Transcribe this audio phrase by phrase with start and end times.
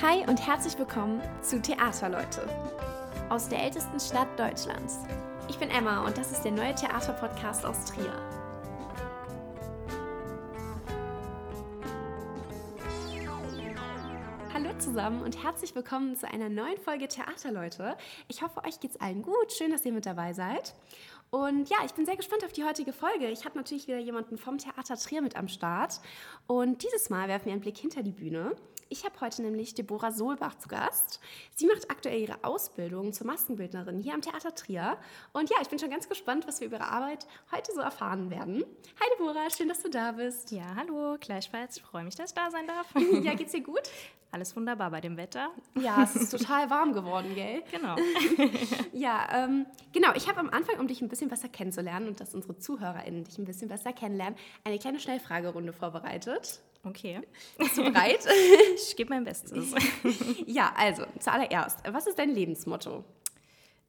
[0.00, 2.48] Hi und herzlich willkommen zu Theaterleute
[3.30, 5.00] aus der ältesten Stadt Deutschlands.
[5.48, 8.12] Ich bin Emma und das ist der neue Theaterpodcast aus Trier.
[14.54, 17.96] Hallo zusammen und herzlich willkommen zu einer neuen Folge Theaterleute.
[18.28, 19.50] Ich hoffe, euch geht's allen gut.
[19.50, 20.74] Schön, dass ihr mit dabei seid.
[21.30, 23.26] Und ja, ich bin sehr gespannt auf die heutige Folge.
[23.30, 26.00] Ich habe natürlich wieder jemanden vom Theater Trier mit am Start.
[26.46, 28.54] Und dieses Mal werfen wir einen Blick hinter die Bühne.
[28.90, 31.20] Ich habe heute nämlich Deborah Solbach zu Gast.
[31.54, 34.96] Sie macht aktuell ihre Ausbildung zur Maskenbildnerin hier am Theater Trier.
[35.34, 38.30] Und ja, ich bin schon ganz gespannt, was wir über ihre Arbeit heute so erfahren
[38.30, 38.64] werden.
[38.98, 40.52] Hi Deborah, schön, dass du da bist.
[40.52, 41.76] Ja, hallo, gleichfalls.
[41.76, 42.86] Ich freue mich, dass ich da sein darf.
[43.22, 43.82] ja, geht's dir gut?
[44.30, 45.50] Alles wunderbar bei dem Wetter.
[45.74, 47.62] Ja, es ist total warm geworden, gell?
[47.70, 47.96] Genau.
[48.92, 50.12] ja, ähm, genau.
[50.14, 53.36] Ich habe am Anfang, um dich ein bisschen besser kennenzulernen und dass unsere ZuhörerInnen dich
[53.36, 56.62] ein bisschen besser kennenlernen, eine kleine Schnellfragerunde vorbereitet.
[56.88, 57.20] Okay.
[57.58, 58.26] Bist du bereit?
[58.74, 59.74] ich gebe mein Bestes.
[60.46, 63.04] ja, also zuallererst, was ist dein Lebensmotto?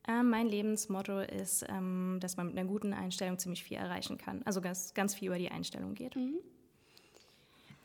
[0.08, 4.42] Äh, mein Lebensmotto ist, ähm, dass man mit einer guten Einstellung ziemlich viel erreichen kann.
[4.46, 6.16] Also ganz, ganz viel über die Einstellung geht.
[6.16, 6.40] Mhm.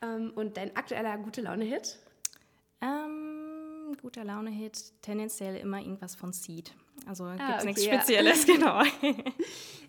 [0.03, 1.99] Ähm, und dein aktueller gute Laune-Hit?
[2.81, 6.73] Ähm, guter Laune-Hit, tendenziell immer irgendwas von Seed.
[7.07, 8.55] Also ah, gibt es okay, nichts Spezielles, ja.
[8.55, 8.83] genau.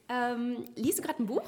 [0.09, 1.43] ähm, liest du gerade ein Buch?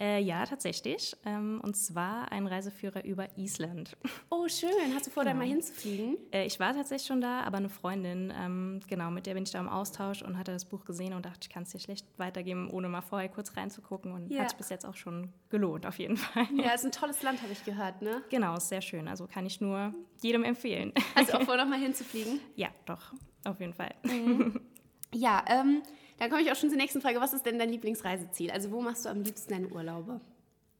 [0.00, 1.14] Äh, ja, tatsächlich.
[1.26, 3.96] Ähm, und zwar ein Reiseführer über Island.
[4.32, 4.70] Oh, schön.
[4.94, 5.34] Hast du vor, genau.
[5.34, 6.16] da mal hinzufliegen?
[6.32, 9.50] Äh, ich war tatsächlich schon da, aber eine Freundin, ähm, genau, mit der bin ich
[9.50, 12.06] da im Austausch und hatte das Buch gesehen und dachte, ich kann es dir schlecht
[12.16, 14.12] weitergeben, ohne mal vorher kurz reinzugucken.
[14.12, 14.40] Und ja.
[14.40, 16.46] hat sich bis jetzt auch schon gelohnt, auf jeden Fall.
[16.54, 18.22] Ja, ist ein tolles Land, habe ich gehört, ne?
[18.30, 19.08] Genau, ist sehr schön.
[19.08, 19.92] Also kann ich nur
[20.22, 20.92] jedem empfehlen.
[21.16, 22.40] Hast du auch vor, noch mal hinzufliegen?
[22.54, 23.12] Ja, doch,
[23.44, 23.94] auf jeden Fall.
[24.04, 24.60] Mhm.
[25.12, 25.82] Ja, ähm,
[26.20, 27.18] dann komme ich auch schon zur nächsten Frage.
[27.18, 28.50] Was ist denn dein Lieblingsreiseziel?
[28.50, 30.20] Also wo machst du am liebsten deine Urlaube?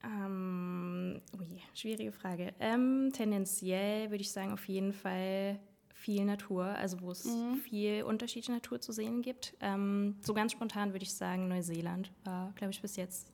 [0.05, 2.53] Ähm, ui, schwierige Frage.
[2.61, 5.59] Ähm, tendenziell würde ich sagen, auf jeden Fall
[5.95, 7.55] viel Natur, also wo es mhm.
[7.57, 9.55] viel unterschiedliche Natur zu sehen gibt.
[9.61, 13.33] Ähm, so ganz spontan würde ich sagen, Neuseeland war, glaube ich, bis jetzt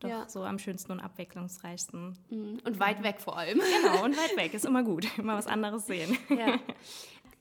[0.00, 0.28] doch ja.
[0.28, 2.18] so am schönsten und abwechslungsreichsten.
[2.28, 2.58] Mhm.
[2.62, 3.58] Und weit weg vor allem.
[3.58, 5.06] Genau, und weit weg ist immer gut.
[5.16, 6.14] Immer was anderes sehen.
[6.28, 6.58] Ja,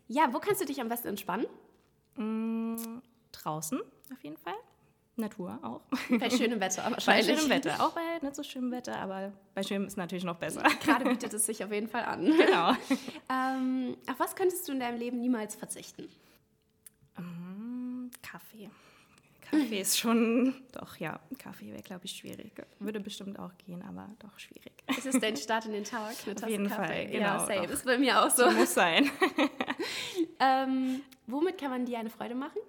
[0.07, 1.45] ja wo kannst du dich am besten entspannen?
[2.15, 3.01] Mm,
[3.33, 3.81] draußen
[4.11, 4.55] auf jeden Fall.
[5.17, 5.81] Natur auch.
[6.19, 7.27] Bei schönem Wetter wahrscheinlich.
[7.27, 7.83] Bei schönem Wetter.
[7.83, 10.61] Auch bei nicht so schönem Wetter, aber bei schönem ist natürlich noch besser.
[10.83, 12.25] Gerade bietet es sich auf jeden Fall an.
[12.25, 12.73] Genau.
[13.29, 16.07] ähm, auf was könntest du in deinem Leben niemals verzichten?
[17.17, 18.69] Mm, Kaffee.
[19.49, 22.51] Kaffee ist schon, doch ja, Kaffee wäre, glaube ich, schwierig.
[22.79, 24.73] Würde bestimmt auch gehen, aber doch schwierig.
[24.89, 26.11] Ist es dein Start in den Tag?
[26.43, 26.85] Auf jeden Kaffee?
[26.85, 27.25] Fall, genau.
[27.25, 27.67] Ja, same.
[27.67, 27.73] Doch.
[27.73, 28.49] Ist bei mir auch so.
[28.49, 29.09] so muss sein.
[30.39, 32.59] ähm, womit kann man dir eine Freude machen?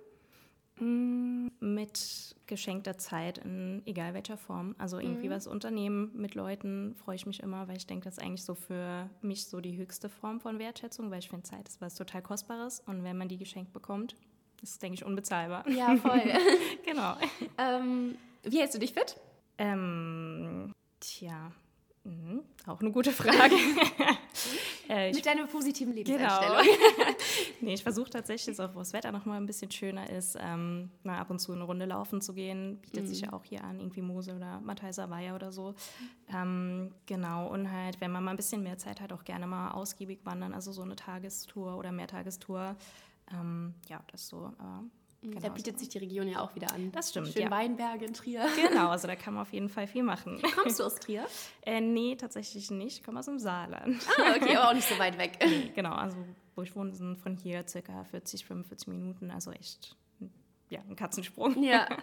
[0.80, 4.74] Mm, mit geschenkter Zeit in egal welcher Form.
[4.78, 5.32] Also irgendwie mhm.
[5.32, 8.54] was unternehmen mit Leuten freue ich mich immer, weil ich denke, das ist eigentlich so
[8.54, 12.22] für mich so die höchste Form von Wertschätzung, weil ich finde, Zeit ist was total
[12.22, 14.14] Kostbares und wenn man die geschenkt bekommt,
[14.62, 15.68] ist es, denke ich, unbezahlbar.
[15.68, 16.22] Ja, voll.
[16.84, 17.16] genau.
[17.58, 19.16] Ähm, wie hältst du dich fit?
[19.58, 21.52] Ähm, tja,
[22.08, 23.54] Mhm, auch eine gute Frage.
[24.88, 26.62] äh, Mit deiner positiven Lebenseinstellung.
[26.62, 27.10] Genau.
[27.60, 30.90] nee, ich versuche tatsächlich, auch wo das Wetter noch mal ein bisschen schöner ist, ähm,
[31.02, 32.78] mal ab und zu eine Runde laufen zu gehen.
[32.80, 33.06] Bietet mhm.
[33.06, 35.74] sich ja auch hier an, irgendwie Mosel oder Matheisa Weiher oder so.
[36.34, 39.72] Ähm, genau, und halt, wenn man mal ein bisschen mehr Zeit hat, auch gerne mal
[39.72, 42.76] ausgiebig wandern, also so eine Tagestour oder Mehrtagestour.
[43.32, 44.46] Ähm, ja, das so.
[44.46, 44.88] Äh,
[45.20, 46.92] Genau, da bietet sich die Region ja auch wieder an.
[46.92, 47.28] Das stimmt.
[47.28, 47.50] Schön ja.
[47.50, 48.46] Weinberge in Trier.
[48.54, 50.40] Genau, also da kann man auf jeden Fall viel machen.
[50.54, 51.26] Kommst du aus Trier?
[51.62, 52.98] äh, nee, tatsächlich nicht.
[52.98, 54.00] Ich komme aus dem Saarland.
[54.16, 55.38] Ah, okay, aber auch nicht so weit weg.
[55.44, 56.16] nee, genau, also
[56.54, 59.96] wo ich wohne, sind von hier circa 40, 45 Minuten, also echt
[60.68, 61.62] ja, ein Katzensprung.
[61.62, 61.88] Ja.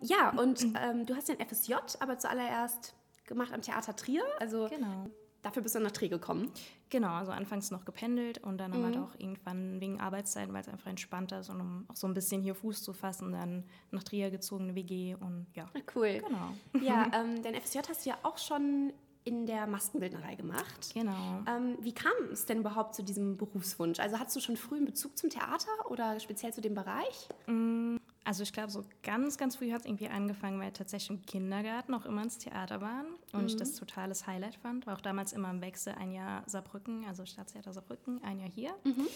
[0.00, 2.94] Ja, und ähm, du hast den FSJ, aber zuallererst
[3.26, 4.24] gemacht am Theater Trier.
[4.38, 5.08] Also genau.
[5.44, 6.50] Dafür bist du nach Trier gekommen?
[6.88, 8.84] Genau, also anfangs noch gependelt und dann mhm.
[8.84, 12.14] aber auch irgendwann wegen Arbeitszeiten, weil es einfach entspannter ist und um auch so ein
[12.14, 15.66] bisschen hier Fuß zu fassen, dann nach Trier gezogen, eine WG und ja.
[15.74, 16.22] Ah, cool.
[16.26, 16.82] Genau.
[16.82, 18.94] Ja, ähm, dein FSJ hast du ja auch schon
[19.24, 20.92] in der Maskenbildnerei gemacht.
[20.92, 21.42] Genau.
[21.48, 23.98] Ähm, wie kam es denn überhaupt zu diesem Berufswunsch?
[23.98, 27.28] Also hattest du schon früh einen Bezug zum Theater oder speziell zu dem Bereich?
[27.46, 31.24] Mm, also ich glaube, so ganz, ganz früh hat es irgendwie angefangen, weil tatsächlich im
[31.24, 33.46] Kindergarten auch immer ins Theater waren und mhm.
[33.46, 34.86] ich das totales Highlight fand.
[34.86, 38.74] War auch damals immer im Wechsel ein Jahr Saarbrücken, also Staatstheater Saarbrücken, ein Jahr hier.
[38.84, 39.06] Mhm.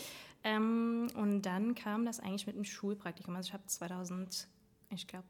[0.44, 3.36] Ähm, und dann kam das eigentlich mit dem Schulpraktikum.
[3.36, 4.48] Also ich habe 2000,
[4.90, 5.26] ich glaube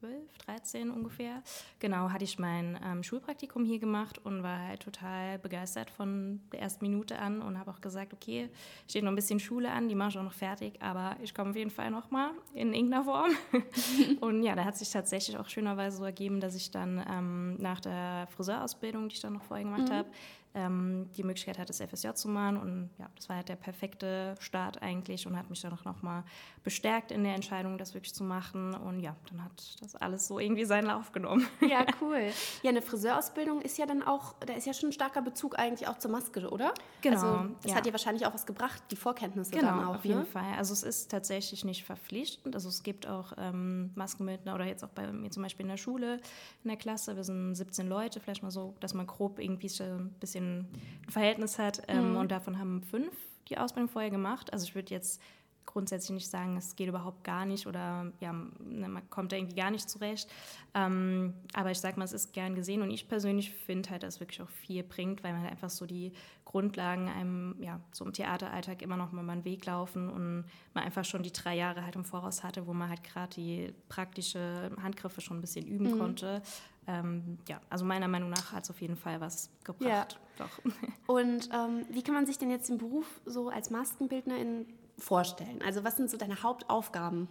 [0.00, 1.42] 12, 13 ungefähr,
[1.80, 6.60] genau, hatte ich mein ähm, Schulpraktikum hier gemacht und war halt total begeistert von der
[6.60, 8.48] ersten Minute an und habe auch gesagt, okay,
[8.88, 11.50] steht noch ein bisschen Schule an, die mache ich auch noch fertig, aber ich komme
[11.50, 13.32] auf jeden Fall nochmal in irgendeiner Form.
[14.20, 17.80] und ja, da hat sich tatsächlich auch schönerweise so ergeben, dass ich dann ähm, nach
[17.80, 19.94] der Friseurausbildung, die ich dann noch vorher gemacht mhm.
[19.94, 20.08] habe,
[20.54, 22.56] ähm, die Möglichkeit hatte, das FSJ zu machen.
[22.56, 26.24] Und ja, das war halt der perfekte Start eigentlich und hat mich dann auch nochmal
[26.64, 28.74] bestärkt in der Entscheidung, das wirklich zu machen.
[28.74, 31.46] Und ja, dann hat das alles so irgendwie seinen Lauf genommen.
[31.68, 32.30] Ja, cool.
[32.62, 35.86] Ja, eine Friseurausbildung ist ja dann auch, da ist ja schon ein starker Bezug eigentlich
[35.86, 36.72] auch zur Maske, oder?
[37.02, 37.16] Genau.
[37.16, 37.76] Also, das ja.
[37.76, 39.96] hat dir wahrscheinlich auch was gebracht, die Vorkenntnisse genau, dann auch.
[39.96, 40.24] auf jeden ne?
[40.24, 40.54] Fall.
[40.56, 42.54] Also es ist tatsächlich nicht verpflichtend.
[42.54, 45.76] Also es gibt auch ähm, Maskenbildner oder jetzt auch bei mir zum Beispiel in der
[45.76, 46.20] Schule,
[46.64, 49.84] in der Klasse, wir sind 17 Leute, vielleicht mal so, dass man grob irgendwie so
[49.84, 50.68] ein bisschen ein
[51.08, 51.82] Verhältnis hat.
[51.88, 53.12] Ähm, Und davon haben fünf
[53.48, 54.52] die Ausbildung vorher gemacht.
[54.52, 55.20] Also ich würde jetzt
[55.68, 59.54] grundsätzlich nicht sagen, es geht überhaupt gar nicht oder ja, ne, man kommt da irgendwie
[59.54, 60.28] gar nicht zurecht.
[60.74, 64.14] Ähm, aber ich sag mal, es ist gern gesehen und ich persönlich finde halt, dass
[64.14, 66.12] es wirklich auch viel bringt, weil man halt einfach so die
[66.46, 71.04] Grundlagen einem, ja, so im Theateralltag immer noch mal einen Weg laufen und man einfach
[71.04, 75.20] schon die drei Jahre halt im Voraus hatte, wo man halt gerade die praktische Handgriffe
[75.20, 76.42] schon ein bisschen üben konnte.
[76.86, 80.18] Ähm, ja, also meiner Meinung nach hat es auf jeden Fall was gebracht.
[80.38, 80.48] Doch.
[81.06, 84.64] Und ähm, wie kann man sich denn jetzt den Beruf so als Maskenbildnerin
[84.98, 85.62] vorstellen?
[85.64, 87.28] Also was sind so deine Hauptaufgaben?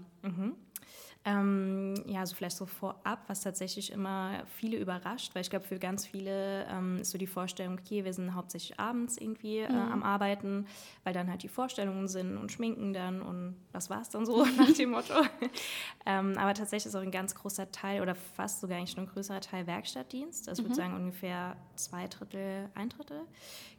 [1.28, 5.78] Ähm, ja, also vielleicht so vorab, was tatsächlich immer viele überrascht, weil ich glaube, für
[5.78, 10.04] ganz viele ähm, ist so die Vorstellung, okay, wir sind hauptsächlich abends irgendwie äh, am
[10.04, 10.68] Arbeiten,
[11.04, 14.46] weil dann halt die Vorstellungen sind und schminken dann und das war es dann so
[14.58, 15.16] nach dem Motto.
[16.06, 19.10] ähm, aber tatsächlich ist auch ein ganz großer Teil oder fast sogar eigentlich schon ein
[19.10, 20.48] größerer Teil Werkstattdienst.
[20.48, 23.24] Also ich würde sagen ungefähr zwei Drittel, ein Drittel.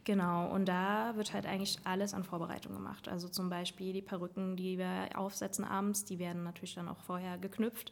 [0.05, 3.07] Genau, und da wird halt eigentlich alles an Vorbereitung gemacht.
[3.07, 7.38] Also zum Beispiel die Perücken, die wir aufsetzen abends, die werden natürlich dann auch vorher
[7.39, 7.91] geknüpft.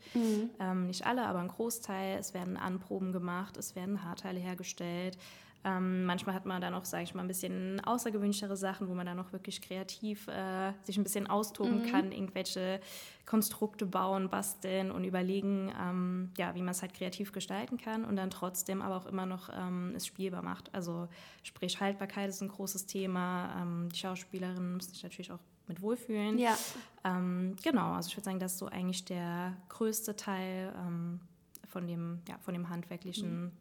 [0.60, 2.18] Ähm, nicht alle, aber ein Großteil.
[2.20, 5.18] Es werden Anproben gemacht, es werden Haarteile hergestellt.
[5.68, 9.06] Ähm, manchmal hat man dann auch, sage ich mal, ein bisschen außergewünschtere Sachen, wo man
[9.06, 12.80] dann auch wirklich kreativ äh, sich ein bisschen austoben kann, irgendwelche
[13.26, 18.16] Konstrukte bauen, basteln und überlegen, ähm, ja, wie man es halt kreativ gestalten kann und
[18.16, 20.74] dann trotzdem aber auch immer noch ähm, es spielbar macht.
[20.74, 21.10] Also
[21.44, 23.62] sprich, Haltbarkeit ist ein großes Thema.
[23.62, 26.38] Ähm, die Schauspielerinnen müssen sich natürlich auch mit wohlfühlen.
[26.38, 26.58] Ja.
[27.04, 31.20] Ähm, genau, also ich würde sagen, das ist so eigentlich der größte Teil ähm,
[31.68, 33.52] von, dem, ja, von dem Handwerklichen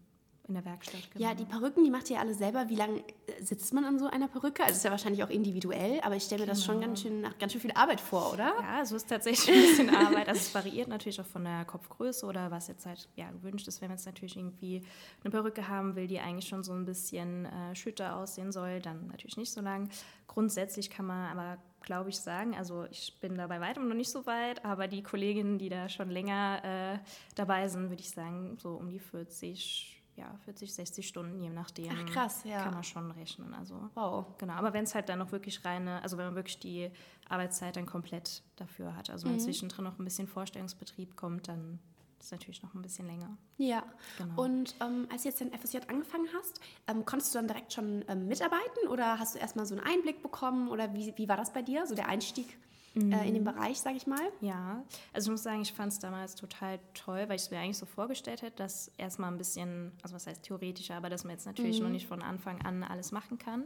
[0.48, 1.10] in der Werkstatt.
[1.12, 1.28] Genau.
[1.28, 2.68] Ja, die Perücken, die macht ihr alle selber.
[2.68, 4.62] Wie lange äh, sitzt man an so einer Perücke?
[4.62, 7.36] Also ist ja wahrscheinlich auch individuell, aber ich stelle mir das schon ganz schön nach
[7.38, 8.54] ganz schön viel Arbeit vor, oder?
[8.60, 10.28] Ja, es ist tatsächlich ein bisschen Arbeit.
[10.28, 13.80] Also es variiert natürlich auch von der Kopfgröße oder was jetzt halt ja, gewünscht ist.
[13.80, 14.82] Wenn man jetzt natürlich irgendwie
[15.24, 19.08] eine Perücke haben will, die eigentlich schon so ein bisschen äh, schütter aussehen soll, dann
[19.08, 19.88] natürlich nicht so lang.
[20.28, 24.10] Grundsätzlich kann man aber, glaube ich, sagen, also ich bin da bei weitem noch nicht
[24.10, 26.98] so weit, aber die Kolleginnen, die da schon länger äh,
[27.34, 31.92] dabei sind, würde ich sagen, so um die 40 ja, 40, 60 Stunden, je nachdem.
[31.92, 32.62] Ach, krass, ja.
[32.62, 33.52] Kann man schon rechnen.
[33.52, 34.24] Also, Wow.
[34.38, 36.90] Genau, aber wenn es halt dann noch wirklich reine, also wenn man wirklich die
[37.28, 41.78] Arbeitszeit dann komplett dafür hat, also wenn zwischendrin noch ein bisschen Vorstellungsbetrieb kommt, dann
[42.18, 43.36] ist es natürlich noch ein bisschen länger.
[43.58, 43.84] Ja.
[44.18, 44.42] Genau.
[44.42, 48.04] Und ähm, als du jetzt dein FSJ angefangen hast, ähm, konntest du dann direkt schon
[48.08, 51.52] ähm, mitarbeiten oder hast du erstmal so einen Einblick bekommen oder wie, wie war das
[51.52, 52.58] bei dir, so der Einstieg
[52.96, 54.32] äh, in den Bereich, sage ich mal?
[54.40, 54.82] Ja,
[55.12, 57.76] also ich muss sagen, ich fand es damals total toll, weil ich es mir eigentlich
[57.76, 61.46] so vorgestellt hätte, dass erstmal ein bisschen, also was heißt theoretischer, aber dass man jetzt
[61.46, 63.64] natürlich noch nicht von Anfang an alles machen kann.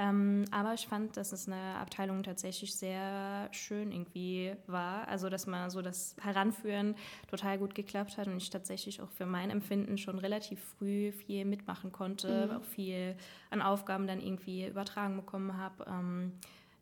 [0.00, 5.06] Ähm, aber ich fand, dass es eine Abteilung tatsächlich sehr schön irgendwie war.
[5.08, 6.94] Also, dass man so das Heranführen
[7.28, 11.44] total gut geklappt hat und ich tatsächlich auch für mein Empfinden schon relativ früh viel
[11.44, 13.14] mitmachen konnte, auch viel
[13.50, 15.84] an Aufgaben dann irgendwie übertragen bekommen habe.
[15.86, 16.32] Ähm,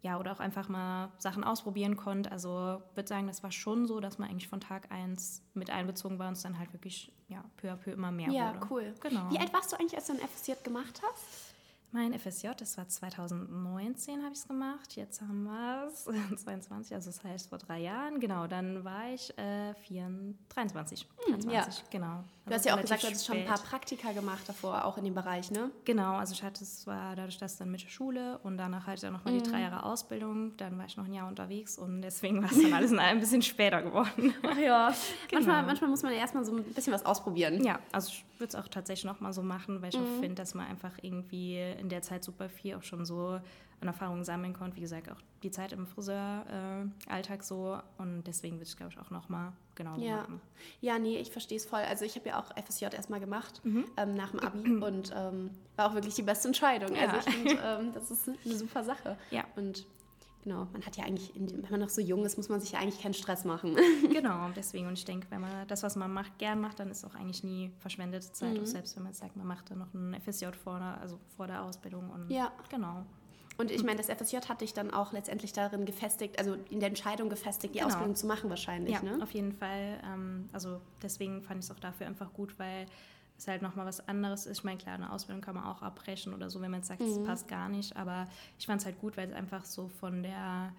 [0.00, 2.30] ja, oder auch einfach mal Sachen ausprobieren konnte.
[2.30, 6.20] Also würde sagen, das war schon so, dass man eigentlich von Tag 1 mit einbezogen
[6.20, 8.66] war und es dann halt wirklich ja, peu à peu immer mehr Ja, wurde.
[8.70, 8.94] cool.
[9.00, 9.28] Genau.
[9.30, 11.47] Wie alt warst du eigentlich, als du ein FSJ gemacht hast?
[11.90, 14.94] Mein FSJ, das war 2019 habe ich es gemacht.
[14.94, 16.04] Jetzt haben wir es
[16.42, 18.20] 22, also das heißt vor drei Jahren.
[18.20, 21.06] Genau, dann war ich äh, 24, 23.
[21.30, 21.84] 23, ja.
[21.90, 22.24] genau.
[22.46, 24.98] Du Also hast ja auch gesagt, du hattest schon ein paar Praktika gemacht davor, auch
[24.98, 25.70] in dem Bereich, ne?
[25.86, 28.94] Genau, also ich hatte es war dadurch, dass dann mit der Schule und danach hatte
[28.96, 29.42] ich dann nochmal Mhm.
[29.42, 32.60] die drei Jahre Ausbildung, dann war ich noch ein Jahr unterwegs und deswegen war es
[32.62, 34.34] dann alles ein bisschen später geworden.
[34.42, 34.94] Ach ja.
[35.32, 35.66] Manchmal, Genau.
[35.66, 37.64] manchmal muss man ja erstmal so ein bisschen was ausprobieren.
[37.64, 40.20] Ja, also ich würde es auch tatsächlich nochmal so machen, weil ich Mhm.
[40.20, 43.40] finde, dass man einfach irgendwie in der Zeit super viel auch schon so
[43.80, 44.76] an Erfahrungen sammeln konnte.
[44.76, 49.10] Wie gesagt, auch die Zeit im Friseuralltag so und deswegen würde ich glaube ich auch
[49.10, 50.16] nochmal genau Ja.
[50.18, 50.40] machen.
[50.80, 51.80] Ja, nee, ich verstehe es voll.
[51.80, 53.84] Also ich habe ja auch FSJ erstmal gemacht Mhm.
[53.96, 56.94] ähm, nach dem Abi und ähm, war auch wirklich die beste Entscheidung.
[56.96, 57.08] Ja.
[57.12, 59.16] Also ich finde, ähm, das ist eine super Sache.
[59.30, 59.44] Ja.
[59.56, 59.86] Und
[60.42, 62.78] genau, man hat ja eigentlich, wenn man noch so jung ist, muss man sich ja
[62.78, 63.76] eigentlich keinen Stress machen.
[64.12, 64.86] Genau, deswegen.
[64.86, 67.44] Und ich denke, wenn man das, was man macht, gern macht, dann ist auch eigentlich
[67.44, 68.54] nie verschwendete Zeit.
[68.56, 68.62] Mhm.
[68.62, 71.46] Auch selbst wenn man sagt, man macht dann noch ein FSJ vor der, also vor
[71.46, 72.10] der Ausbildung.
[72.10, 72.52] Und Ja.
[72.70, 73.04] Genau.
[73.58, 76.90] Und ich meine, das FSJ hat dich dann auch letztendlich darin gefestigt, also in der
[76.90, 77.90] Entscheidung gefestigt, die Genau.
[77.90, 79.18] Ausbildung zu machen wahrscheinlich, Ja, ne?
[79.20, 79.98] auf jeden Fall.
[80.04, 82.86] Ähm, also deswegen fand ich es auch dafür einfach gut, weil
[83.38, 84.58] ist halt nochmal was anderes ist.
[84.58, 87.00] Ich meine, klar, eine Ausbildung kann man auch abbrechen oder so, wenn man jetzt sagt,
[87.00, 87.24] es mhm.
[87.24, 87.96] passt gar nicht.
[87.96, 88.26] Aber
[88.58, 90.72] ich fand es halt gut, weil es einfach so von der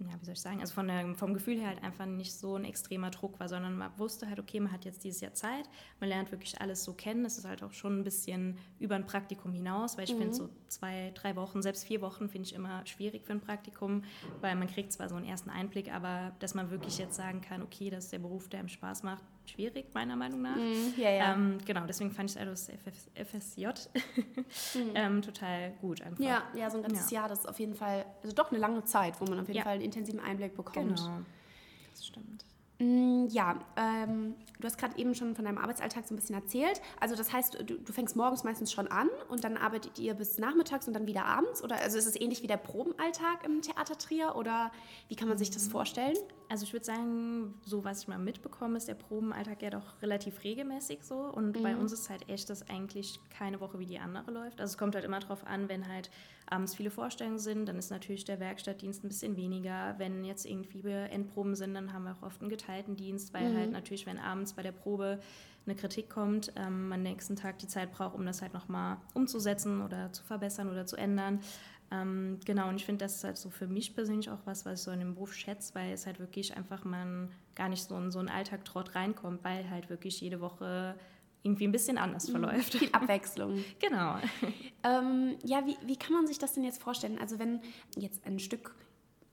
[0.00, 2.56] ja, wie soll ich sagen, also von der, vom Gefühl her halt einfach nicht so
[2.56, 5.68] ein extremer Druck war, sondern man wusste halt, okay, man hat jetzt dieses Jahr Zeit,
[6.00, 7.24] man lernt wirklich alles so kennen.
[7.24, 10.18] Es ist halt auch schon ein bisschen über ein Praktikum hinaus, weil ich mhm.
[10.18, 14.02] finde, so zwei, drei Wochen, selbst vier Wochen finde ich immer schwierig für ein Praktikum,
[14.40, 17.62] weil man kriegt zwar so einen ersten Einblick, aber dass man wirklich jetzt sagen kann,
[17.62, 20.56] okay, das ist der Beruf, der einem Spaß macht, schwierig, meiner Meinung nach.
[20.56, 21.34] Mm, ja, ja.
[21.34, 22.70] Ähm, genau, deswegen fand ich das
[23.14, 24.80] FSJ mm.
[24.94, 26.02] ähm, total gut.
[26.02, 26.22] Einfach.
[26.22, 27.20] Ja, ja, so ein ganzes ja.
[27.20, 29.62] Jahr, das ist auf jeden Fall, also doch eine lange Zeit, wo man auf jeden.
[29.62, 30.96] Fall einen intensiven Einblick bekommt.
[30.96, 31.20] Genau,
[31.90, 32.44] das stimmt.
[32.78, 36.82] Mm, ja, ähm, du hast gerade eben schon von deinem Arbeitsalltag so ein bisschen erzählt.
[37.00, 40.36] Also das heißt, du, du, fängst morgens meistens schon an und dann arbeitet ihr bis
[40.36, 41.64] nachmittags und dann wieder abends?
[41.64, 44.70] Oder also ist es ähnlich wie der Probenalltag im Theater Trier oder
[45.08, 45.70] wie kann man sich das mhm.
[45.70, 46.16] vorstellen?
[46.48, 50.44] Also ich würde sagen, so was ich mal mitbekomme, ist der Probenalltag ja doch relativ
[50.44, 51.16] regelmäßig so.
[51.16, 51.62] Und mhm.
[51.62, 54.60] bei uns ist halt echt, dass eigentlich keine Woche wie die andere läuft.
[54.60, 56.10] Also es kommt halt immer darauf an, wenn halt
[56.48, 59.94] abends viele Vorstellungen sind, dann ist natürlich der Werkstattdienst ein bisschen weniger.
[59.98, 63.56] Wenn jetzt irgendwie Endproben sind, dann haben wir auch oft einen geteilten Dienst, weil mhm.
[63.56, 65.20] halt natürlich, wenn abends bei der Probe
[65.66, 69.82] eine Kritik kommt, ähm, man nächsten Tag die Zeit braucht, um das halt nochmal umzusetzen
[69.82, 71.40] oder zu verbessern oder zu ändern.
[71.90, 74.80] Ähm, genau, und ich finde, das ist halt so für mich persönlich auch was, was
[74.80, 77.96] ich so in dem Beruf schätze, weil es halt wirklich einfach man gar nicht so
[77.96, 80.96] in so einen Alltag-Trott reinkommt, weil halt wirklich jede Woche
[81.42, 82.32] irgendwie ein bisschen anders mhm.
[82.32, 82.74] verläuft.
[82.74, 83.64] Viel Abwechslung.
[83.78, 84.16] genau.
[84.82, 87.18] Ähm, ja, wie, wie kann man sich das denn jetzt vorstellen?
[87.20, 87.60] Also wenn
[87.96, 88.74] jetzt ein Stück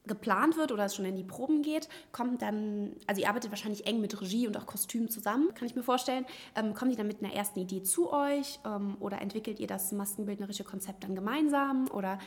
[0.05, 3.87] geplant wird oder es schon in die Proben geht, kommt dann, also ihr arbeitet wahrscheinlich
[3.87, 6.25] eng mit Regie und auch Kostüm zusammen, kann ich mir vorstellen.
[6.55, 9.91] Ähm, kommen die dann mit einer ersten Idee zu euch ähm, oder entwickelt ihr das
[9.91, 12.19] maskenbildnerische Konzept dann gemeinsam oder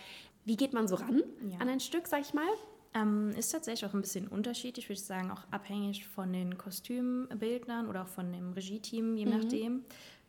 [0.45, 1.59] wie geht man so ran ja.
[1.59, 2.49] an ein Stück, sag ich mal?
[2.95, 7.89] Ähm, ist tatsächlich auch ein bisschen unterschiedlich, würde ich sagen, auch abhängig von den Kostümbildnern
[7.89, 9.33] oder auch von dem Regie-Team, je mhm.
[9.33, 9.85] nachdem.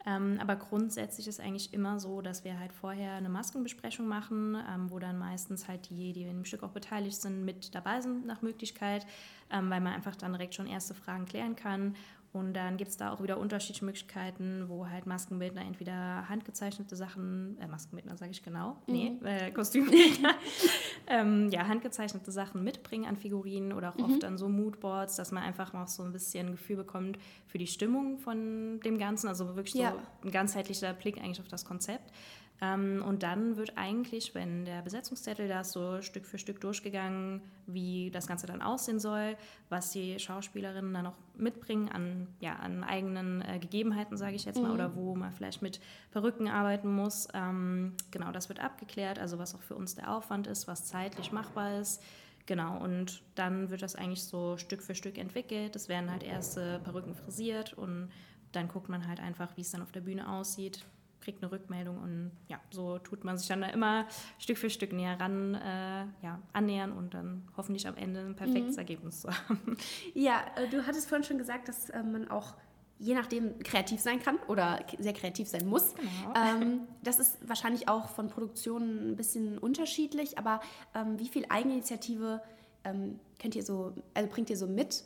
[0.08, 4.90] Ähm, aber grundsätzlich ist eigentlich immer so, dass wir halt vorher eine Maskenbesprechung machen, ähm,
[4.90, 8.26] wo dann meistens halt die, die in dem Stück auch beteiligt sind, mit dabei sind
[8.26, 9.06] nach Möglichkeit,
[9.52, 11.96] ähm, weil man einfach dann direkt schon erste Fragen klären kann.
[12.34, 17.58] Und dann gibt es da auch wieder unterschiedliche Möglichkeiten, wo halt Maskenbildner entweder handgezeichnete Sachen,
[17.60, 19.26] äh, Maskenbildner sage ich genau, nee, mhm.
[19.26, 20.36] äh, Kostümbildner,
[21.08, 24.06] ähm, ja, handgezeichnete Sachen mitbringen an Figurinen oder auch mhm.
[24.06, 27.18] oft an so Moodboards, dass man einfach noch so ein bisschen ein Gefühl bekommt
[27.48, 29.92] für die Stimmung von dem Ganzen, also wirklich ja.
[29.92, 32.12] so ein ganzheitlicher Blick eigentlich auf das Konzept.
[32.60, 37.42] Ähm, und dann wird eigentlich, wenn der Besetzungszettel da ist, so Stück für Stück durchgegangen,
[37.68, 39.38] wie das Ganze dann aussehen soll,
[39.70, 44.60] was die Schauspielerinnen dann noch mitbringen an, ja, an eigenen äh, Gegebenheiten, sage ich jetzt
[44.60, 44.74] mal, mhm.
[44.74, 45.80] oder wo man vielleicht mit
[46.12, 47.28] Perücken arbeiten muss.
[47.34, 51.32] Ähm, genau, das wird abgeklärt, also was auch für uns der Aufwand ist, was zeitlich
[51.32, 52.02] machbar ist.
[52.48, 55.76] Genau, und dann wird das eigentlich so Stück für Stück entwickelt.
[55.76, 58.10] Es werden halt erste Perücken frisiert und
[58.54, 60.86] dann guckt man halt einfach, wie es dann auf der Bühne aussieht
[61.28, 64.08] kriegt eine Rückmeldung und ja, so tut man sich dann da immer
[64.40, 68.76] Stück für Stück näher ran, äh, ja, annähern und dann hoffentlich am Ende ein perfektes
[68.76, 68.80] mhm.
[68.80, 69.76] Ergebnis zu haben.
[70.14, 72.56] Ja, äh, du hattest vorhin schon gesagt, dass äh, man auch
[72.98, 75.96] je nachdem kreativ sein kann oder sehr kreativ sein muss.
[75.96, 76.34] Genau.
[76.34, 80.62] Ähm, das ist wahrscheinlich auch von Produktionen ein bisschen unterschiedlich, aber
[80.96, 82.42] ähm, wie viel Eigeninitiative
[82.86, 85.04] ähm, könnt ihr so, also bringt ihr so mit?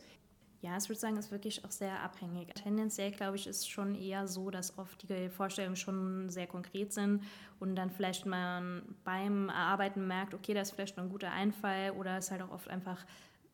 [0.62, 2.53] Ja, ich würde sagen, ist wirklich auch sehr abhängig.
[2.53, 7.24] Tendenziell, glaube ich, ist schon eher so, dass oft die Vorstellungen schon sehr konkret sind
[7.60, 11.91] und dann vielleicht man beim Erarbeiten merkt, okay, da ist vielleicht noch ein guter Einfall
[11.91, 13.03] oder es halt auch oft einfach,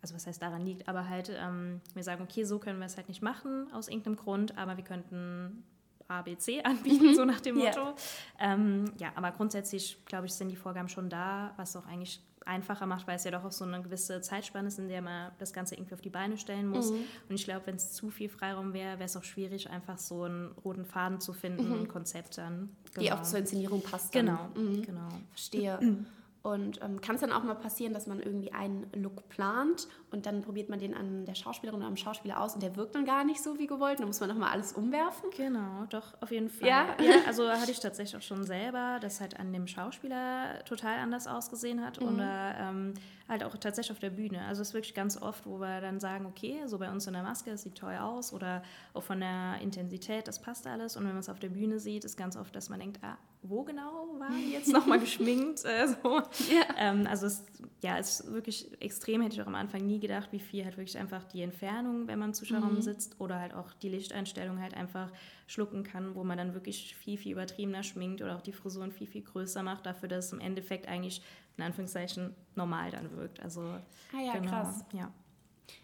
[0.01, 2.97] also was heißt daran liegt, aber halt ähm, wir sagen, okay, so können wir es
[2.97, 5.63] halt nicht machen aus irgendeinem Grund, aber wir könnten
[6.09, 7.15] ABC anbieten, mhm.
[7.15, 7.81] so nach dem Motto.
[7.81, 7.95] Yeah.
[8.39, 12.85] Ähm, ja, aber grundsätzlich, glaube ich, sind die Vorgaben schon da, was auch eigentlich einfacher
[12.85, 15.53] macht, weil es ja doch auch so eine gewisse Zeitspanne ist, in der man das
[15.53, 16.91] Ganze irgendwie auf die Beine stellen muss.
[16.91, 17.03] Mhm.
[17.29, 20.23] Und ich glaube, wenn es zu viel Freiraum wäre, wäre es auch schwierig, einfach so
[20.23, 21.81] einen roten Faden zu finden, mhm.
[21.81, 22.69] ein Konzept dann.
[22.93, 23.01] Genau.
[23.01, 24.15] Die auch zur Inszenierung passt.
[24.15, 24.25] Dann.
[24.25, 24.81] Genau, mhm.
[24.81, 25.09] genau.
[25.31, 25.79] Verstehe.
[26.43, 30.25] Und ähm, kann es dann auch mal passieren, dass man irgendwie einen Look plant und
[30.25, 33.05] dann probiert man den an der Schauspielerin oder am Schauspieler aus und der wirkt dann
[33.05, 33.99] gar nicht so wie gewollt.
[33.99, 35.29] Dann muss man nochmal alles umwerfen.
[35.35, 36.67] Genau, doch, auf jeden Fall.
[36.69, 36.95] Ja?
[37.01, 37.15] ja?
[37.27, 41.83] also hatte ich tatsächlich auch schon selber, dass halt an dem Schauspieler total anders ausgesehen
[41.83, 42.07] hat mhm.
[42.07, 42.93] oder ähm,
[43.27, 44.45] halt auch tatsächlich auf der Bühne.
[44.45, 47.13] Also es ist wirklich ganz oft, wo wir dann sagen, okay, so bei uns in
[47.13, 48.63] der Maske, das sieht toll aus oder
[48.93, 50.95] auch von der Intensität, das passt alles.
[50.95, 53.17] Und wenn man es auf der Bühne sieht, ist ganz oft, dass man denkt, ah,
[53.47, 55.65] wo genau waren die jetzt nochmal geschminkt?
[55.65, 56.17] Äh, so.
[56.53, 56.65] ja.
[56.77, 57.43] Ähm, also es
[57.81, 60.77] ja, es ist wirklich extrem, hätte ich auch am Anfang nie gedacht, wie viel halt
[60.77, 62.81] wirklich einfach die Entfernung, wenn man im Zuschauerraum mhm.
[62.81, 65.11] sitzt oder halt auch die Lichteinstellung halt einfach
[65.45, 69.05] schlucken kann, wo man dann wirklich viel, viel übertriebener schminkt oder auch die Frisuren viel,
[69.05, 71.21] viel größer macht, dafür, dass es im Endeffekt eigentlich
[71.55, 73.41] in Anführungszeichen normal dann wirkt.
[73.41, 74.83] Also, ah ja, genau, krass.
[74.93, 75.11] Ja.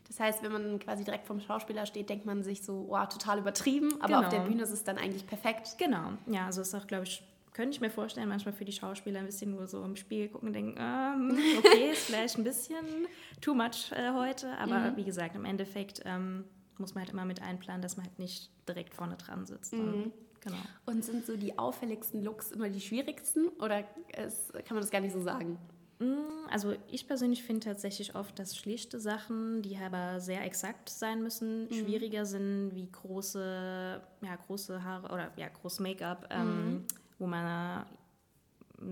[0.07, 3.39] Das heißt, wenn man quasi direkt vom Schauspieler steht, denkt man sich so, oh, total
[3.39, 4.19] übertrieben, aber genau.
[4.19, 4.51] auf der genau.
[4.51, 5.75] Bühne ist es dann eigentlich perfekt.
[5.77, 9.19] Genau, ja, also ist auch, glaube ich, könnte ich mir vorstellen, manchmal für die Schauspieler
[9.19, 13.07] ein bisschen nur so im Spiel gucken und denken, ähm, okay, ist vielleicht ein bisschen
[13.41, 14.97] too much äh, heute, aber mhm.
[14.97, 16.45] wie gesagt, im Endeffekt ähm,
[16.77, 19.73] muss man halt immer mit einplanen, dass man halt nicht direkt vorne dran sitzt.
[19.73, 20.11] Mhm.
[20.41, 20.57] Genau.
[20.85, 23.85] Und sind so die auffälligsten Looks immer die schwierigsten oder
[24.25, 25.57] ist, kann man das gar nicht so sagen?
[25.99, 31.23] Mm, also ich persönlich finde tatsächlich oft, dass schlichte Sachen, die aber sehr exakt sein
[31.23, 31.73] müssen, mhm.
[31.73, 36.85] schwieriger sind wie große, ja, große Haare oder ja, groß Make-up, ähm, mhm.
[37.19, 37.85] Wo man,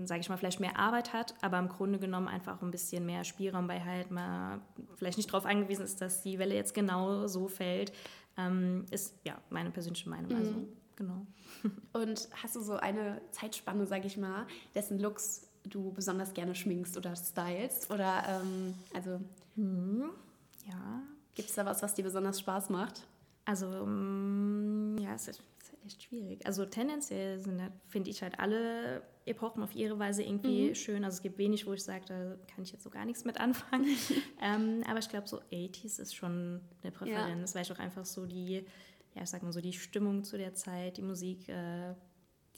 [0.04, 3.24] sage ich mal, vielleicht mehr Arbeit hat, aber im Grunde genommen einfach ein bisschen mehr
[3.24, 4.62] Spielraum bei halt man
[4.96, 7.92] vielleicht nicht darauf angewiesen ist, dass die Welle jetzt genau so fällt,
[8.36, 10.32] ähm, ist ja meine persönliche Meinung.
[10.34, 10.56] Also, mhm.
[10.56, 11.26] Also genau.
[11.92, 16.96] Und hast du so eine Zeitspanne, sage ich mal, dessen Looks du besonders gerne schminkst
[16.96, 17.90] oder stylst?
[17.90, 19.20] Oder ähm, also
[19.56, 20.10] hm,
[20.66, 21.02] ja.
[21.34, 23.06] Gibt es da was, was dir besonders Spaß macht?
[23.44, 25.42] Also um, ja, es ist,
[25.84, 26.46] echt schwierig.
[26.46, 30.74] Also tendenziell sind, finde ich halt alle Epochen auf ihre Weise irgendwie mhm.
[30.74, 31.04] schön.
[31.04, 33.38] Also es gibt wenig, wo ich sage, da kann ich jetzt so gar nichts mit
[33.38, 33.96] anfangen.
[34.42, 37.56] ähm, aber ich glaube, so 80s ist schon eine Präferenz, ja.
[37.56, 38.64] weil ich auch einfach so die,
[39.14, 41.94] ja, ich sag mal so, die Stimmung zu der Zeit, die Musik, äh,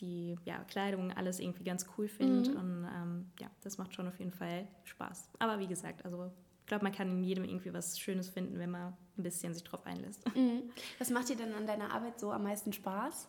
[0.01, 2.51] die ja, Kleidung, alles irgendwie ganz cool finde.
[2.51, 2.57] Mhm.
[2.57, 5.31] Und ähm, ja, das macht schon auf jeden Fall Spaß.
[5.39, 6.33] Aber wie gesagt, also
[6.65, 9.63] ich glaube, man kann in jedem irgendwie was Schönes finden, wenn man ein bisschen sich
[9.65, 10.25] drauf einlässt.
[10.35, 10.63] Mhm.
[10.99, 13.29] Was macht dir denn an deiner Arbeit so am meisten Spaß?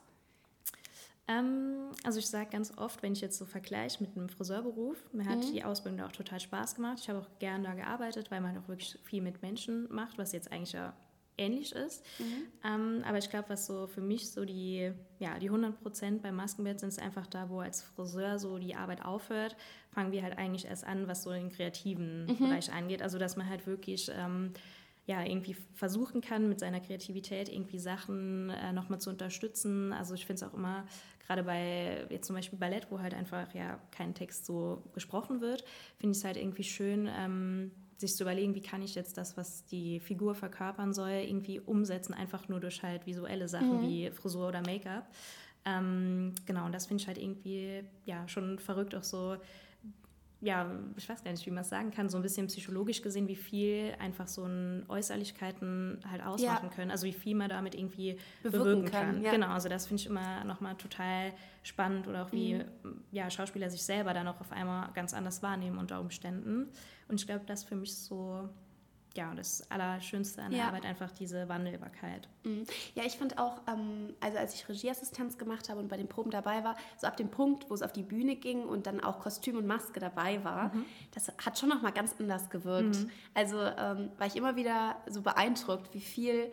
[1.27, 5.25] Ähm, also ich sage ganz oft, wenn ich jetzt so vergleiche mit einem Friseurberuf, mir
[5.25, 5.51] hat mhm.
[5.51, 6.99] die Ausbildung da auch total Spaß gemacht.
[7.01, 10.31] Ich habe auch gerne da gearbeitet, weil man auch wirklich viel mit Menschen macht, was
[10.31, 10.93] jetzt eigentlich ja
[11.37, 12.05] ähnlich ist.
[12.19, 12.47] Mhm.
[12.63, 16.35] Ähm, aber ich glaube, was so für mich so die, ja, die 100 Prozent beim
[16.35, 19.55] Maskenbett sind, ist einfach da, wo als Friseur so die Arbeit aufhört,
[19.91, 22.37] fangen wir halt eigentlich erst an, was so den kreativen mhm.
[22.37, 23.01] Bereich angeht.
[23.01, 24.53] Also, dass man halt wirklich ähm,
[25.07, 29.93] ja, irgendwie versuchen kann, mit seiner Kreativität irgendwie Sachen äh, nochmal zu unterstützen.
[29.93, 30.85] Also ich finde es auch immer,
[31.27, 35.63] gerade bei jetzt zum Beispiel Ballett, wo halt einfach ja kein Text so gesprochen wird,
[35.99, 39.37] finde ich es halt irgendwie schön, ähm, sich zu überlegen, wie kann ich jetzt das,
[39.37, 43.87] was die Figur verkörpern soll, irgendwie umsetzen, einfach nur durch halt visuelle Sachen mhm.
[43.87, 45.07] wie Frisur oder Make-up.
[45.65, 49.37] Ähm, genau, und das finde ich halt irgendwie ja schon verrückt, auch so
[50.41, 53.27] ja, ich weiß gar nicht, wie man es sagen kann, so ein bisschen psychologisch gesehen,
[53.27, 56.75] wie viel einfach so ein Äußerlichkeiten halt ausmachen ja.
[56.75, 56.91] können.
[56.91, 59.13] Also wie viel man damit irgendwie bewirken, bewirken kann.
[59.13, 59.23] kann.
[59.23, 59.31] Ja.
[59.31, 63.01] Genau, also das finde ich immer nochmal total spannend oder auch wie mhm.
[63.11, 66.69] ja, Schauspieler sich selber dann auch auf einmal ganz anders wahrnehmen unter Umständen.
[67.07, 68.49] Und ich glaube, das für mich so
[69.15, 70.67] ja, das Allerschönste an der ja.
[70.67, 72.27] Arbeit einfach diese Wandelbarkeit.
[72.43, 72.65] Mhm.
[72.95, 76.31] Ja, ich fand auch, ähm, also als ich Regieassistenz gemacht habe und bei den Proben
[76.31, 79.19] dabei war, so ab dem Punkt, wo es auf die Bühne ging und dann auch
[79.19, 80.85] Kostüm und Maske dabei war, mhm.
[81.13, 82.97] das hat schon nochmal ganz anders gewirkt.
[82.97, 83.11] Mhm.
[83.33, 86.51] Also ähm, war ich immer wieder so beeindruckt, wie viel,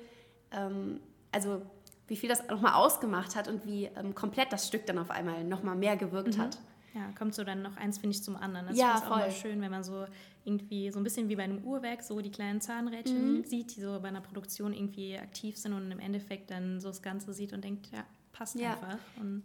[0.52, 1.00] ähm,
[1.32, 1.62] also
[2.06, 5.44] wie viel das nochmal ausgemacht hat und wie ähm, komplett das Stück dann auf einmal
[5.44, 6.42] nochmal mehr gewirkt mhm.
[6.42, 6.58] hat.
[6.94, 8.66] Ja, kommt so dann noch eins, finde ich, zum anderen.
[8.66, 10.04] Das ja, ist auch schön, wenn man so
[10.44, 13.44] irgendwie so ein bisschen wie bei einem Uhrwerk so die kleinen Zahnrädchen mhm.
[13.44, 17.02] sieht, die so bei einer Produktion irgendwie aktiv sind und im Endeffekt dann so das
[17.02, 18.72] Ganze sieht und denkt, ja, passt ja.
[18.72, 18.98] einfach.
[19.20, 19.42] Und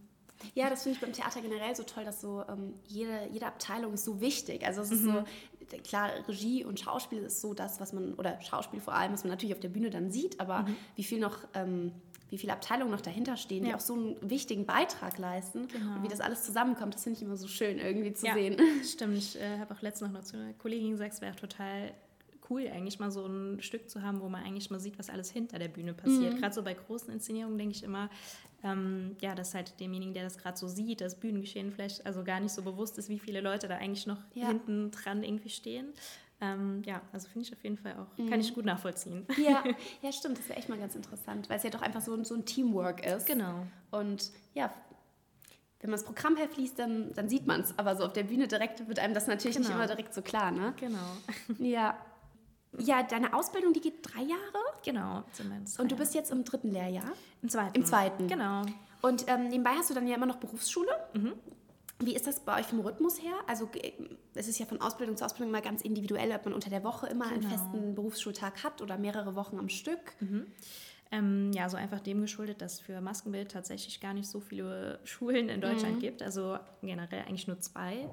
[0.54, 3.94] ja, das finde ich beim Theater generell so toll, dass so ähm, jede, jede Abteilung
[3.94, 4.66] ist so wichtig.
[4.66, 5.24] Also es ist mhm.
[5.70, 9.24] so, klar, Regie und Schauspiel ist so das, was man, oder Schauspiel vor allem, was
[9.24, 10.76] man natürlich auf der Bühne dann sieht, aber mhm.
[10.96, 11.92] wie viel noch ähm,
[12.30, 13.70] wie viele Abteilungen noch dahinter stehen, ja.
[13.70, 15.68] die auch so einen wichtigen Beitrag leisten.
[15.68, 15.96] Genau.
[15.96, 18.58] Und wie das alles zusammenkommt, das finde ich immer so schön irgendwie zu ja, sehen.
[18.84, 21.94] Stimmt, ich äh, habe auch letztens noch zu einer Kollegin gesagt, es wäre total
[22.50, 25.32] cool, eigentlich mal so ein Stück zu haben, wo man eigentlich mal sieht, was alles
[25.32, 26.34] hinter der Bühne passiert.
[26.34, 26.38] Mhm.
[26.40, 28.10] Gerade so bei großen Inszenierungen denke ich immer,
[28.64, 32.40] ähm, ja, dass halt demjenigen, der das gerade so sieht, das Bühnengeschehen vielleicht also gar
[32.40, 34.48] nicht so bewusst ist, wie viele Leute da eigentlich noch ja.
[34.48, 35.94] hinten dran irgendwie stehen.
[36.40, 38.30] Ähm, ja, also finde ich auf jeden Fall auch, mhm.
[38.30, 39.26] kann ich gut nachvollziehen.
[39.38, 39.64] Ja,
[40.02, 42.36] ja stimmt, das wäre echt mal ganz interessant, weil es ja doch einfach so, so
[42.36, 43.26] ein Teamwork ist.
[43.26, 43.66] Genau.
[43.90, 44.72] Und ja,
[45.80, 48.48] wenn man das Programm herfließt, dann, dann sieht man es, aber so auf der Bühne
[48.48, 49.70] direkt wird einem das natürlich genau.
[49.70, 50.74] nicht immer direkt so klar, ne?
[50.80, 51.18] Genau.
[51.60, 51.98] Ja.
[52.80, 54.60] Ja, deine Ausbildung, die geht drei Jahre?
[54.84, 55.24] Genau.
[55.80, 57.12] Und du bist jetzt im dritten Lehrjahr?
[57.42, 57.76] Im zweiten.
[57.76, 58.28] Im zweiten.
[58.28, 58.64] Genau.
[59.02, 60.92] Und ähm, nebenbei hast du dann ja immer noch Berufsschule.
[61.14, 61.34] Mhm.
[62.00, 63.34] Wie ist das bei euch vom Rhythmus her?
[63.48, 63.70] Also
[64.36, 67.08] es ist ja von Ausbildung zu Ausbildung immer ganz individuell, ob man unter der Woche
[67.08, 67.40] immer genau.
[67.40, 70.14] einen festen Berufsschultag hat oder mehrere Wochen am Stück.
[70.20, 70.46] Mhm.
[71.10, 75.50] Ähm, ja, so einfach dem geschuldet, dass für Maskenbild tatsächlich gar nicht so viele Schulen
[75.50, 76.00] in Deutschland mhm.
[76.00, 76.22] gibt.
[76.22, 78.10] Also generell eigentlich nur zwei.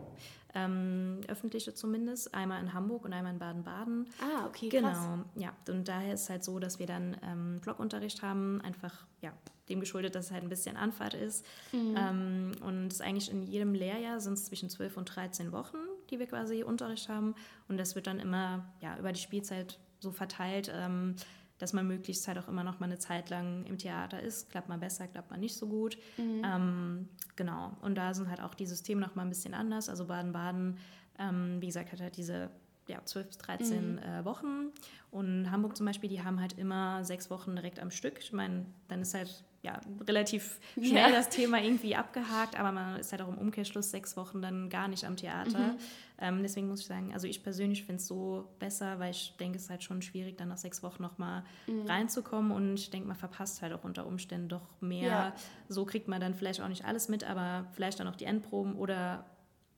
[0.54, 4.08] Ähm, öffentliche zumindest, einmal in Hamburg und einmal in Baden-Baden.
[4.20, 4.90] Ah, okay, genau.
[4.90, 5.18] Krass.
[5.34, 9.32] Ja, und daher ist es halt so, dass wir dann ähm, Blockunterricht haben, einfach ja,
[9.68, 11.44] dem geschuldet, dass es halt ein bisschen Anfahrt ist.
[11.72, 11.96] Mhm.
[11.96, 15.78] Ähm, und es eigentlich in jedem Lehrjahr sind es zwischen 12 und 13 Wochen,
[16.10, 17.34] die wir quasi Unterricht haben.
[17.68, 21.16] Und das wird dann immer ja, über die Spielzeit so verteilt, ähm,
[21.58, 24.50] dass man möglichst halt auch immer noch mal eine Zeit lang im Theater ist.
[24.50, 25.96] Klappt man besser, klappt man nicht so gut.
[26.16, 26.42] Mhm.
[26.44, 27.76] Ähm, genau.
[27.80, 29.88] Und da sind halt auch die Systeme noch mal ein bisschen anders.
[29.88, 30.78] Also Baden-Baden,
[31.18, 32.50] ähm, wie gesagt, hat halt diese
[32.88, 33.98] ja, 12 bis 13 mhm.
[33.98, 34.72] äh, Wochen.
[35.10, 38.18] Und Hamburg zum Beispiel, die haben halt immer sechs Wochen direkt am Stück.
[38.18, 41.10] Ich meine, dann ist halt ja, relativ schnell ja.
[41.10, 44.88] das Thema irgendwie abgehakt, aber man ist halt auch im Umkehrschluss sechs Wochen dann gar
[44.88, 45.58] nicht am Theater.
[45.58, 45.78] Mhm.
[46.18, 49.56] Ähm, deswegen muss ich sagen, also ich persönlich finde es so besser, weil ich denke,
[49.56, 51.86] es ist halt schon schwierig, dann nach sechs Wochen nochmal mhm.
[51.86, 55.08] reinzukommen und ich denke, man verpasst halt auch unter Umständen doch mehr.
[55.08, 55.34] Ja.
[55.68, 58.76] So kriegt man dann vielleicht auch nicht alles mit, aber vielleicht dann auch die Endproben
[58.76, 59.24] oder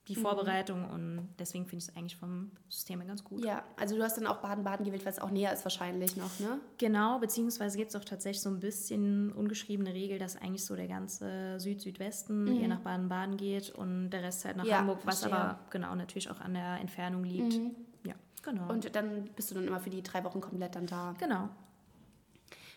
[0.09, 0.23] die mhm.
[0.23, 3.45] Vorbereitung und deswegen finde ich es eigentlich vom System her ganz gut.
[3.45, 6.39] Ja, also du hast dann auch Baden-Baden gewählt, weil es auch näher ist wahrscheinlich noch,
[6.39, 6.61] ne?
[6.79, 10.87] Genau, beziehungsweise gibt es auch tatsächlich so ein bisschen ungeschriebene Regel, dass eigentlich so der
[10.87, 12.61] ganze Süd-Südwesten mhm.
[12.61, 15.39] eher nach Baden-Baden geht und der Rest halt nach ja, Hamburg, was verstehe.
[15.39, 17.55] aber genau natürlich auch an der Entfernung liegt.
[17.55, 17.75] Mhm.
[18.05, 18.71] Ja, genau.
[18.71, 21.15] Und dann bist du dann immer für die drei Wochen komplett dann da.
[21.19, 21.49] Genau.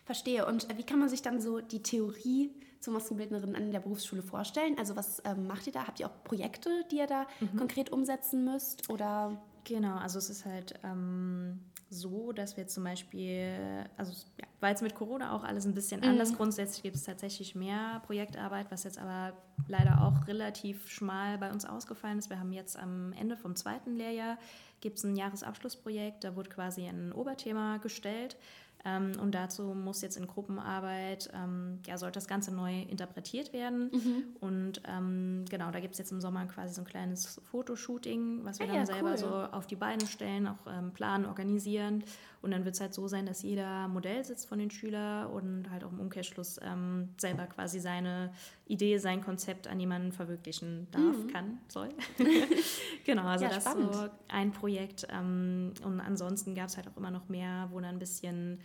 [0.04, 0.46] Verstehe.
[0.46, 4.22] Und äh, wie kann man sich dann so die Theorie zur Maskenbildnerin an der Berufsschule
[4.22, 4.76] vorstellen?
[4.78, 5.86] Also was ähm, macht ihr da?
[5.86, 7.56] Habt ihr auch Projekte, die ihr da mhm.
[7.56, 8.88] konkret umsetzen müsst?
[8.90, 9.40] Oder?
[9.64, 14.80] Genau, also es ist halt ähm, so, dass wir zum Beispiel, also ja, weil es
[14.80, 16.08] mit Corona auch alles ein bisschen mhm.
[16.08, 19.34] anders, grundsätzlich gibt es tatsächlich mehr Projektarbeit, was jetzt aber
[19.68, 22.30] leider auch relativ schmal bei uns ausgefallen ist.
[22.30, 24.38] Wir haben jetzt am Ende vom zweiten Lehrjahr
[24.80, 28.36] gibt es ein Jahresabschlussprojekt, da wurde quasi ein Oberthema gestellt
[28.84, 33.90] ähm, und dazu muss jetzt in Gruppenarbeit, ähm, ja, sollte das Ganze neu interpretiert werden.
[33.92, 34.22] Mhm.
[34.40, 38.58] Und ähm, genau, da gibt es jetzt im Sommer quasi so ein kleines Fotoshooting, was
[38.58, 39.18] wir ah, dann ja, selber cool.
[39.18, 42.04] so auf die Beine stellen, auch ähm, planen, organisieren.
[42.42, 45.70] Und dann wird es halt so sein, dass jeder Modell sitzt von den Schülern und
[45.70, 48.32] halt auch im Umkehrschluss ähm, selber quasi seine
[48.66, 51.26] Idee, sein Konzept an jemanden verwirklichen darf, mhm.
[51.28, 51.90] kann, soll.
[53.04, 55.06] genau, also ja, das ist so ein Projekt.
[55.10, 58.60] Ähm, und ansonsten gab es halt auch immer noch mehr, wo dann ein bisschen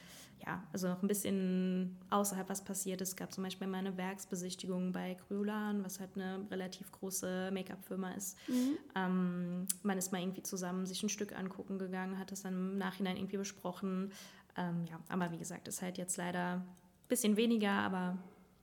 [0.46, 3.10] ja, also noch ein bisschen außerhalb was passiert ist.
[3.10, 8.12] Es gab zum Beispiel mal eine Werksbesichtigung bei Kryolan, was halt eine relativ große Make-up-Firma
[8.12, 8.38] ist.
[8.48, 8.78] Mhm.
[8.96, 12.78] Ähm, man ist mal irgendwie zusammen sich ein Stück angucken gegangen, hat das dann im
[12.78, 14.12] Nachhinein irgendwie besprochen.
[14.58, 16.66] Ähm, ja, aber wie gesagt, ist halt jetzt leider ein
[17.08, 18.18] bisschen weniger, aber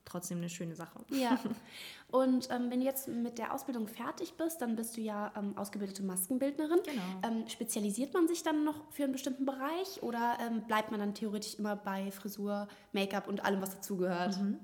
[0.04, 1.00] trotzdem eine schöne Sache.
[1.10, 1.38] Ja.
[2.12, 5.56] Und ähm, wenn du jetzt mit der Ausbildung fertig bist, dann bist du ja ähm,
[5.56, 6.78] ausgebildete Maskenbildnerin.
[6.84, 7.02] Genau.
[7.26, 11.14] Ähm, spezialisiert man sich dann noch für einen bestimmten Bereich oder ähm, bleibt man dann
[11.14, 14.38] theoretisch immer bei Frisur, Make-up und allem, was dazugehört?
[14.38, 14.58] Mhm.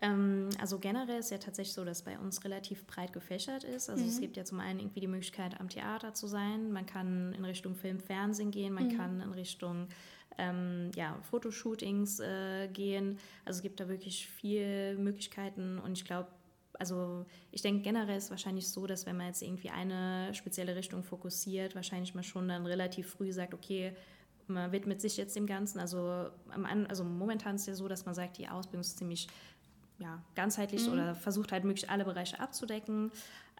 [0.00, 3.88] Ähm, also generell ist ja tatsächlich so, dass bei uns relativ breit gefächert ist.
[3.88, 4.08] Also mhm.
[4.08, 6.72] es gibt ja zum einen irgendwie die Möglichkeit, am Theater zu sein.
[6.72, 8.74] Man kann in Richtung Film, Fernsehen gehen.
[8.74, 8.96] Man mhm.
[8.96, 9.86] kann in Richtung
[10.36, 13.18] ähm, ja, Fotoshootings äh, gehen.
[13.44, 16.28] Also es gibt da wirklich viele Möglichkeiten und ich glaube,
[16.78, 20.76] also ich denke generell ist es wahrscheinlich so, dass wenn man jetzt irgendwie eine spezielle
[20.76, 23.94] Richtung fokussiert, wahrscheinlich man schon dann relativ früh sagt, okay,
[24.46, 25.78] man widmet sich jetzt dem Ganzen.
[25.78, 26.30] Also,
[26.88, 29.28] also momentan ist es ja so, dass man sagt, die Ausbildung ist ziemlich
[29.98, 30.92] ja, ganzheitlich mhm.
[30.92, 33.10] oder versucht halt möglichst alle Bereiche abzudecken.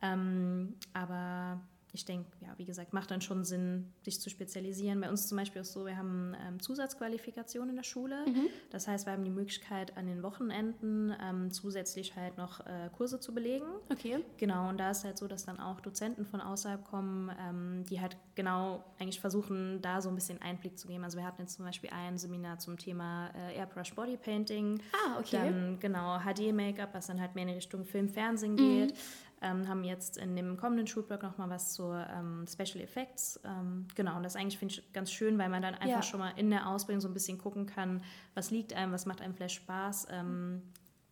[0.03, 1.61] Ähm, aber
[1.93, 5.01] ich denke, ja, wie gesagt, macht dann schon Sinn, sich zu spezialisieren.
[5.01, 8.27] Bei uns zum Beispiel ist so, wir haben ähm, Zusatzqualifikation in der Schule.
[8.27, 8.49] Mhm.
[8.71, 13.21] Das heißt, wir haben die Möglichkeit, an den Wochenenden ähm, zusätzlich halt noch äh, Kurse
[13.21, 13.67] zu belegen.
[13.91, 14.19] Okay.
[14.37, 18.01] Genau, und da ist halt so, dass dann auch Dozenten von außerhalb kommen, ähm, die
[18.01, 21.05] halt genau eigentlich versuchen, da so ein bisschen Einblick zu geben.
[21.05, 24.81] Also wir hatten jetzt zum Beispiel ein Seminar zum Thema äh, Airbrush Body Painting.
[24.93, 25.39] Ah, okay.
[25.39, 28.93] Dann genau HD-Make-up, was dann halt mehr in Richtung Film, Fernsehen geht.
[28.93, 33.41] Mhm ähm, haben jetzt in dem kommenden Schulblock nochmal was zu ähm, Special Effects.
[33.45, 36.03] Ähm, genau, und das eigentlich finde ich ganz schön, weil man dann einfach ja.
[36.03, 38.03] schon mal in der Ausbildung so ein bisschen gucken kann,
[38.35, 40.09] was liegt einem, was macht einem vielleicht Spaß.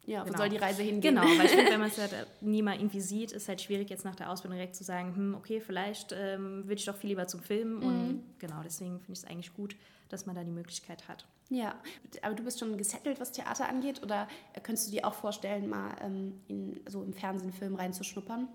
[0.06, 0.34] Ja, genau.
[0.34, 1.14] wo soll die Reise hingehen?
[1.14, 3.90] Genau, weil ich finde, wenn man es halt nie mal irgendwie sieht, ist halt schwierig,
[3.90, 7.10] jetzt nach der Ausbildung direkt zu sagen, hm, okay, vielleicht ähm, würde ich doch viel
[7.10, 7.78] lieber zum Filmen.
[7.78, 7.86] Mhm.
[7.86, 9.76] Und genau, deswegen finde ich es eigentlich gut,
[10.08, 11.26] dass man da die Möglichkeit hat.
[11.48, 11.76] Ja,
[12.22, 14.26] aber du bist schon gesettelt, was Theater angeht, oder
[14.62, 18.48] könntest du dir auch vorstellen, mal ähm, in, so im Fernsehen, Film reinzuschnuppern?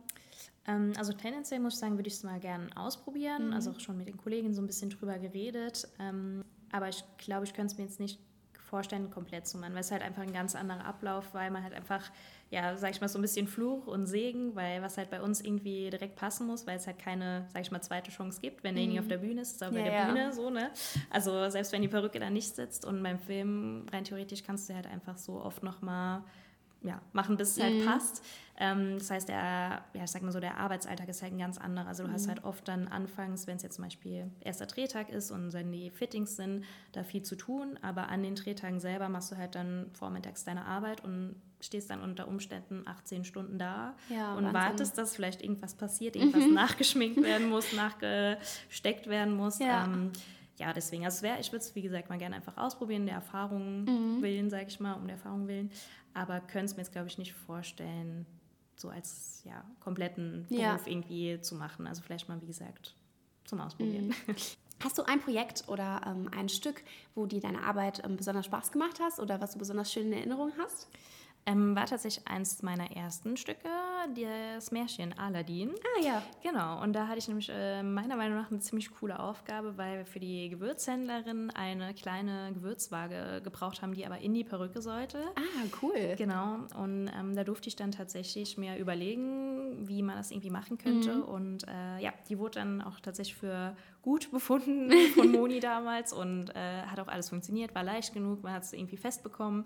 [0.67, 3.47] Ähm, also tendenziell muss ich sagen, würde ich es mal gerne ausprobieren.
[3.47, 3.53] Mhm.
[3.53, 5.87] Also auch schon mit den Kollegen so ein bisschen drüber geredet.
[5.99, 8.19] Ähm, aber ich glaube, ich könnte es mir jetzt nicht
[8.71, 11.73] vorstellen, komplett zu machen, weil es halt einfach ein ganz anderer Ablauf, weil man halt
[11.73, 12.09] einfach,
[12.49, 15.41] ja, sag ich mal, so ein bisschen Fluch und Segen, weil was halt bei uns
[15.41, 18.75] irgendwie direkt passen muss, weil es halt keine, sag ich mal, zweite Chance gibt, wenn
[18.75, 19.05] derjenige mhm.
[19.05, 20.05] auf der Bühne ist, ist er ja, bei der ja.
[20.05, 20.71] Bühne, so, ne?
[21.09, 24.73] Also selbst wenn die Perücke da nicht sitzt und beim Film rein theoretisch kannst du
[24.73, 26.23] halt einfach so oft nochmal
[26.81, 27.85] ja, machen, bis es halt mhm.
[27.85, 28.23] passt.
[28.61, 31.57] Ähm, das heißt, der, ja, ich sag mal so, der Arbeitsalltag ist halt ein ganz
[31.57, 31.87] anderer.
[31.87, 32.13] Also du mhm.
[32.13, 35.71] hast halt oft dann anfangs, wenn es jetzt zum Beispiel erster Drehtag ist und dann
[35.71, 37.79] die Fittings sind, da viel zu tun.
[37.81, 42.01] Aber an den Drehtagen selber machst du halt dann vormittags deine Arbeit und stehst dann
[42.01, 44.53] unter Umständen 18 Stunden da ja, und Wahnsinn.
[44.53, 46.53] wartest, dass vielleicht irgendwas passiert, irgendwas mhm.
[46.53, 49.57] nachgeschminkt werden muss, nachgesteckt werden muss.
[49.57, 49.85] Ja.
[49.85, 50.11] Ähm,
[50.59, 53.85] ja, deswegen, also wär, ich würde es, wie gesagt, mal gerne einfach ausprobieren, der Erfahrung
[53.85, 54.21] mhm.
[54.21, 55.71] willen, sage ich mal, um der Erfahrung willen.
[56.13, 58.27] Aber könnte es mir jetzt, glaube ich, nicht vorstellen,
[58.75, 60.79] so als ja, kompletten Beruf ja.
[60.85, 61.87] irgendwie zu machen.
[61.87, 62.95] Also vielleicht mal, wie gesagt,
[63.45, 64.07] zum Ausprobieren.
[64.27, 64.35] Mhm.
[64.83, 68.71] Hast du ein Projekt oder ähm, ein Stück, wo dir deine Arbeit ähm, besonders Spaß
[68.71, 70.87] gemacht hast oder was du besonders schön in Erinnerung hast?
[71.45, 73.67] Ähm, war tatsächlich eins meiner ersten Stücke,
[74.55, 75.71] das Märchen Aladdin.
[75.97, 76.23] Ah ja.
[76.43, 79.99] Genau, und da hatte ich nämlich äh, meiner Meinung nach eine ziemlich coole Aufgabe, weil
[79.99, 85.19] wir für die Gewürzhändlerin eine kleine Gewürzwaage gebraucht haben, die aber in die Perücke sollte.
[85.35, 86.15] Ah, cool.
[86.17, 90.77] Genau, und ähm, da durfte ich dann tatsächlich mir überlegen, wie man das irgendwie machen
[90.77, 91.15] könnte.
[91.15, 91.23] Mhm.
[91.23, 96.49] Und äh, ja, die wurde dann auch tatsächlich für gut befunden von Moni damals und
[96.55, 99.65] äh, hat auch alles funktioniert, war leicht genug, man hat es irgendwie festbekommen.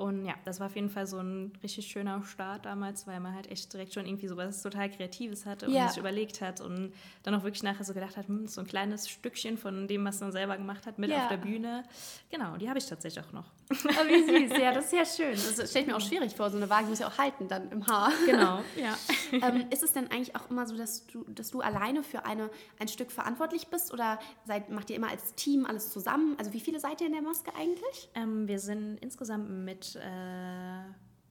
[0.00, 3.34] Und ja, das war auf jeden Fall so ein richtig schöner Start damals, weil man
[3.34, 5.88] halt echt direkt schon irgendwie so was total Kreatives hatte und ja.
[5.88, 9.10] sich überlegt hat und dann auch wirklich nachher so gedacht hat, hm, so ein kleines
[9.10, 11.24] Stückchen von dem, was man selber gemacht hat, mit ja.
[11.24, 11.82] auf der Bühne.
[12.30, 13.44] Genau, die habe ich tatsächlich auch noch.
[13.70, 15.32] Oh, wie süß, ja, das ist ja schön.
[15.32, 17.70] Das stelle ich mir auch schwierig vor, so eine Waage muss ja auch halten dann
[17.70, 18.12] im Haar.
[18.26, 18.96] Genau, ja.
[19.32, 22.50] ähm, ist es denn eigentlich auch immer so, dass du, dass du alleine für eine,
[22.78, 26.34] ein Stück verantwortlich bist oder seid, macht ihr immer als Team alles zusammen?
[26.38, 28.10] Also wie viele seid ihr in der Maske eigentlich?
[28.14, 30.80] Ähm, wir sind insgesamt mit äh,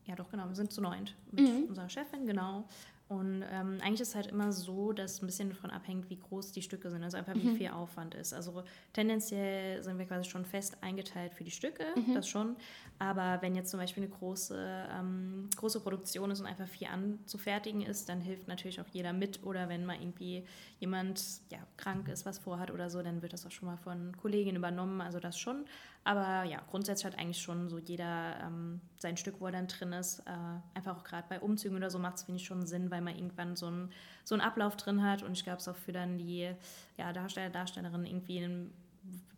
[0.10, 1.66] ja doch genau, wir sind zu neunt mit mhm.
[1.70, 2.66] unserer Chefin, genau.
[3.10, 6.52] Und ähm, eigentlich ist es halt immer so, dass ein bisschen davon abhängt, wie groß
[6.52, 7.56] die Stücke sind, also einfach wie mhm.
[7.56, 8.34] viel Aufwand ist.
[8.34, 12.14] Also tendenziell sind wir quasi schon fest eingeteilt für die Stücke, mhm.
[12.14, 12.56] das schon.
[13.00, 17.82] Aber wenn jetzt zum Beispiel eine große, ähm, große Produktion ist und einfach viel anzufertigen
[17.82, 19.44] ist, dann hilft natürlich auch jeder mit.
[19.44, 20.46] Oder wenn mal irgendwie
[20.80, 24.16] jemand ja, krank ist, was vorhat oder so, dann wird das auch schon mal von
[24.18, 25.02] Kolleginnen übernommen.
[25.02, 25.66] Also das schon.
[26.04, 29.94] Aber ja, grundsätzlich hat eigentlich schon so jeder ähm, sein Stück, wo er dann drin
[29.94, 30.20] ist.
[30.20, 30.32] Äh,
[30.74, 33.16] einfach auch gerade bei Umzügen oder so macht es, finde ich, schon Sinn, weil man
[33.16, 33.92] irgendwann so, ein,
[34.24, 35.24] so einen Ablauf drin hat.
[35.24, 36.50] Und ich glaube, es auch für dann die
[36.98, 38.74] ja, Darsteller, Darstellerinnen irgendwie ein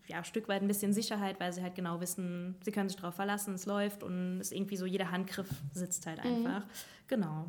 [0.07, 3.15] ja, Stück weit ein bisschen Sicherheit, weil sie halt genau wissen, sie können sich darauf
[3.15, 6.45] verlassen, es läuft und es irgendwie so, jeder Handgriff sitzt halt mhm.
[6.45, 6.65] einfach.
[6.65, 6.71] Mhm.
[7.07, 7.45] Genau.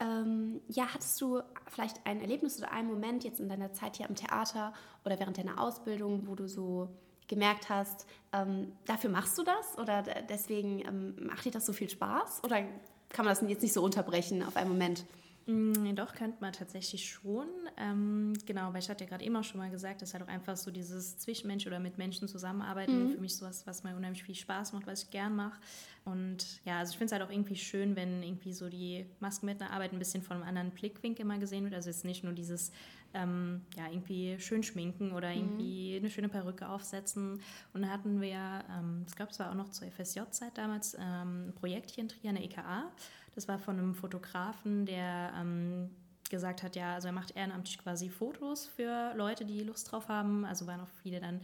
[0.00, 4.08] Ähm, ja, hattest du vielleicht ein Erlebnis oder einen Moment jetzt in deiner Zeit hier
[4.08, 4.72] am Theater
[5.04, 6.88] oder während deiner Ausbildung, wo du so
[7.30, 11.88] gemerkt hast, ähm, dafür machst du das oder deswegen ähm, macht dir das so viel
[11.88, 12.42] Spaß?
[12.44, 12.64] Oder
[13.08, 15.04] kann man das jetzt nicht so unterbrechen auf einen Moment?
[15.46, 17.48] Mm, doch, könnte man tatsächlich schon.
[17.76, 20.28] Ähm, genau, weil ich hatte ja gerade eben auch schon mal gesagt, dass halt auch
[20.28, 23.10] einfach so dieses Zwischenmensch oder mit Menschen zusammenarbeiten mhm.
[23.10, 25.58] für mich sowas, was mir unheimlich viel Spaß macht, was ich gern mache.
[26.04, 29.92] Und ja, also ich finde es halt auch irgendwie schön, wenn irgendwie so die Maskenbildnerarbeit
[29.92, 31.74] ein bisschen von einem anderen Blickwinkel mal gesehen wird.
[31.74, 32.70] Also jetzt nicht nur dieses
[33.14, 35.36] ähm, ja, irgendwie schön schminken oder mhm.
[35.36, 35.98] irgendwie mhm.
[35.98, 37.40] eine schöne Perücke aufsetzen.
[37.72, 41.48] Und da hatten wir, ähm, ich glaube, es war auch noch zur FSJ-Zeit damals, ähm,
[41.48, 42.90] ein Projekt hier in Trier, eine EKA.
[43.34, 45.90] Das war von einem Fotografen, der ähm,
[46.28, 50.44] gesagt hat, ja, also er macht ehrenamtlich quasi Fotos für Leute, die Lust drauf haben.
[50.44, 51.40] Also waren auch viele dann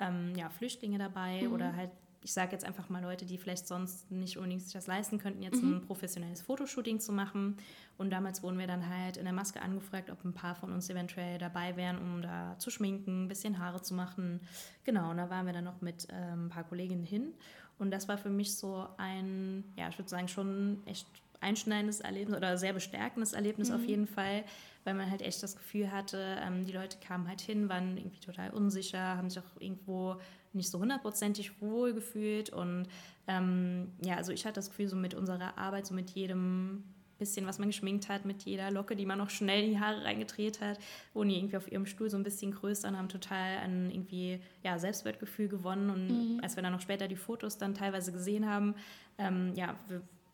[0.00, 1.52] ähm, ja, Flüchtlinge dabei mhm.
[1.52, 1.90] oder halt
[2.24, 5.42] ich sage jetzt einfach mal Leute, die vielleicht sonst nicht unbedingt sich das leisten könnten,
[5.42, 5.74] jetzt mhm.
[5.74, 7.58] ein professionelles Fotoshooting zu machen.
[7.98, 10.88] Und damals wurden wir dann halt in der Maske angefragt, ob ein paar von uns
[10.88, 14.40] eventuell dabei wären, um da zu schminken, ein bisschen Haare zu machen.
[14.84, 17.34] Genau, und da waren wir dann noch mit ähm, ein paar Kolleginnen hin.
[17.78, 21.06] Und das war für mich so ein, ja, ich würde sagen, schon echt
[21.40, 23.74] einschneidendes Erlebnis oder sehr bestärkendes Erlebnis mhm.
[23.74, 24.44] auf jeden Fall,
[24.84, 28.20] weil man halt echt das Gefühl hatte, ähm, die Leute kamen halt hin, waren irgendwie
[28.20, 30.16] total unsicher, haben sich auch irgendwo
[30.54, 32.50] nicht so hundertprozentig wohl gefühlt.
[32.50, 32.86] Und
[33.26, 36.84] ähm, ja, also ich hatte das Gefühl, so mit unserer Arbeit, so mit jedem
[37.18, 40.04] bisschen, was man geschminkt hat, mit jeder Locke, die man noch schnell in die Haare
[40.04, 40.78] reingedreht hat,
[41.12, 44.40] wurden die irgendwie auf ihrem Stuhl so ein bisschen größer und haben total an irgendwie
[44.62, 45.90] ja, Selbstwertgefühl gewonnen.
[45.90, 46.40] Und mhm.
[46.42, 48.74] als wir dann noch später die Fotos dann teilweise gesehen haben,
[49.18, 49.76] ähm, ja,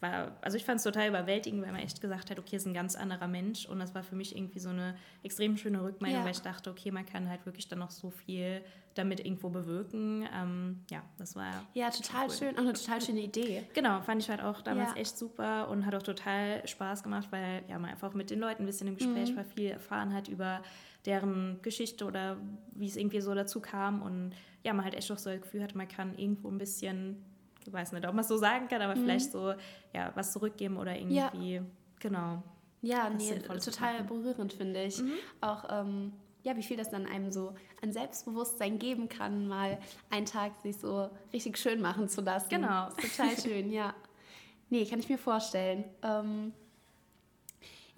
[0.00, 2.74] war, also ich fand es total überwältigend, weil man echt gesagt hat, okay, ist ein
[2.74, 3.66] ganz anderer Mensch.
[3.66, 6.24] Und das war für mich irgendwie so eine extrem schöne Rückmeldung, ja.
[6.24, 8.62] weil ich dachte, okay, man kann halt wirklich dann noch so viel
[8.94, 10.26] damit irgendwo bewirken.
[10.34, 11.66] Ähm, ja, das war.
[11.74, 12.34] Ja, total cool.
[12.34, 13.62] schön, auch eine total schöne Idee.
[13.74, 15.00] Genau, fand ich halt auch damals ja.
[15.00, 18.64] echt super und hat auch total Spaß gemacht, weil ja, man einfach mit den Leuten
[18.64, 19.36] ein bisschen im Gespräch mhm.
[19.36, 20.62] war, viel erfahren hat über
[21.06, 22.36] deren Geschichte oder
[22.74, 24.02] wie es irgendwie so dazu kam.
[24.02, 24.32] Und
[24.64, 27.24] ja, man halt echt auch so das Gefühl hatte, man kann irgendwo ein bisschen
[27.66, 29.02] ich weiß nicht, ob man es so sagen kann, aber mhm.
[29.02, 29.54] vielleicht so
[29.92, 31.62] ja, was zurückgeben oder irgendwie, ja.
[31.98, 32.42] genau.
[32.82, 35.02] Ja, nee, total berührend, finde ich.
[35.02, 35.12] Mhm.
[35.40, 40.24] Auch, ähm, ja, wie viel das dann einem so an Selbstbewusstsein geben kann, mal einen
[40.24, 42.48] Tag sich so richtig schön machen zu lassen.
[42.48, 42.88] Genau.
[42.90, 43.94] Total schön, ja.
[44.70, 45.84] Nee, kann ich mir vorstellen.
[46.02, 46.52] Ähm,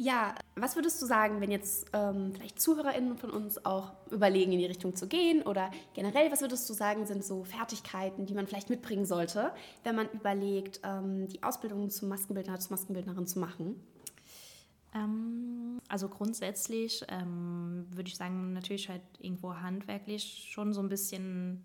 [0.03, 4.59] ja, was würdest du sagen, wenn jetzt ähm, vielleicht ZuhörerInnen von uns auch überlegen, in
[4.59, 5.43] die Richtung zu gehen?
[5.43, 9.53] Oder generell, was würdest du sagen, sind so Fertigkeiten, die man vielleicht mitbringen sollte,
[9.85, 13.81] wenn man überlegt, ähm, die Ausbildung zum Maskenbildner, zur Maskenbildnerin zu machen?
[14.95, 21.65] Ähm, also grundsätzlich ähm, würde ich sagen, natürlich halt irgendwo handwerklich schon so ein bisschen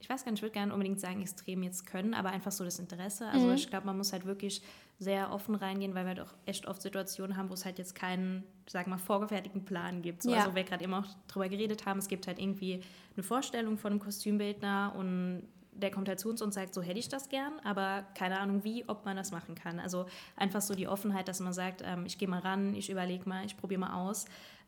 [0.00, 2.64] ich weiß gar nicht, ich würde gerne unbedingt sagen, extrem jetzt können, aber einfach so
[2.64, 3.26] das Interesse.
[3.28, 3.54] Also mhm.
[3.54, 4.62] ich glaube, man muss halt wirklich
[5.00, 7.94] sehr offen reingehen, weil wir halt auch echt oft Situationen haben, wo es halt jetzt
[7.94, 10.22] keinen, sag mal, vorgefertigten Plan gibt.
[10.22, 10.38] So, ja.
[10.38, 12.82] Also wir gerade eben auch drüber geredet haben, es gibt halt irgendwie
[13.14, 16.98] eine Vorstellung von einem Kostümbildner und der kommt halt zu uns und sagt, so hätte
[16.98, 19.78] ich das gern, aber keine Ahnung wie, ob man das machen kann.
[19.78, 20.06] Also
[20.36, 23.44] einfach so die Offenheit, dass man sagt, ähm, ich gehe mal ran, ich überlege mal,
[23.44, 24.24] ich probiere mal aus.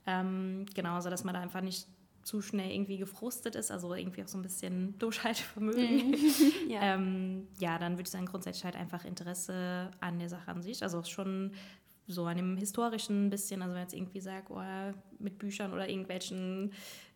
[0.07, 1.88] Ähm, genau, also dass man da einfach nicht
[2.22, 6.16] zu schnell irgendwie gefrustet ist, also irgendwie auch so ein bisschen Durchhaltevermögen, mhm.
[6.68, 6.94] ja.
[6.94, 10.83] ähm, ja, dann würde ich sagen, grundsätzlich halt einfach Interesse an der Sache an sich.
[10.83, 11.52] Also schon
[12.06, 15.88] so an dem historischen bisschen, also wenn ich jetzt irgendwie sage, oh, mit Büchern oder
[15.88, 16.72] irgendwelchen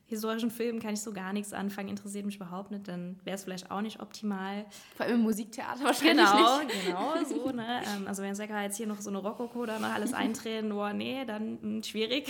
[0.06, 3.44] historischen Filmen kann ich so gar nichts anfangen, interessiert mich überhaupt nicht, dann wäre es
[3.44, 4.66] vielleicht auch nicht optimal.
[4.96, 6.84] Vor allem im Musiktheater wahrscheinlich genau, nicht.
[6.84, 7.82] Genau, so, ne?
[7.96, 10.72] Ähm, also wenn ich sage, jetzt hier noch so eine Rokoko da noch alles eintreten,
[10.72, 12.28] oh nee, dann mh, hm, schwierig.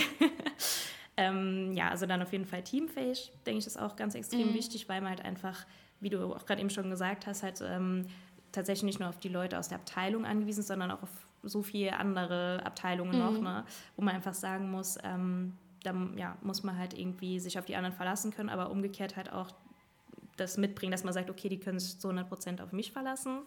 [1.17, 4.55] Ähm, ja, also dann auf jeden Fall teamfähig, denke ich, ist auch ganz extrem mhm.
[4.55, 5.65] wichtig, weil man halt einfach,
[6.01, 8.07] wie du auch gerade eben schon gesagt hast, halt ähm,
[8.51, 11.63] tatsächlich nicht nur auf die Leute aus der Abteilung angewiesen ist, sondern auch auf so
[11.63, 13.19] viele andere Abteilungen mhm.
[13.19, 13.65] noch, ne,
[13.97, 17.77] wo man einfach sagen muss, ähm, da ja, muss man halt irgendwie sich auf die
[17.77, 19.51] anderen verlassen können, aber umgekehrt halt auch
[20.37, 23.43] das mitbringen, dass man sagt, okay, die können sich zu 100 Prozent auf mich verlassen.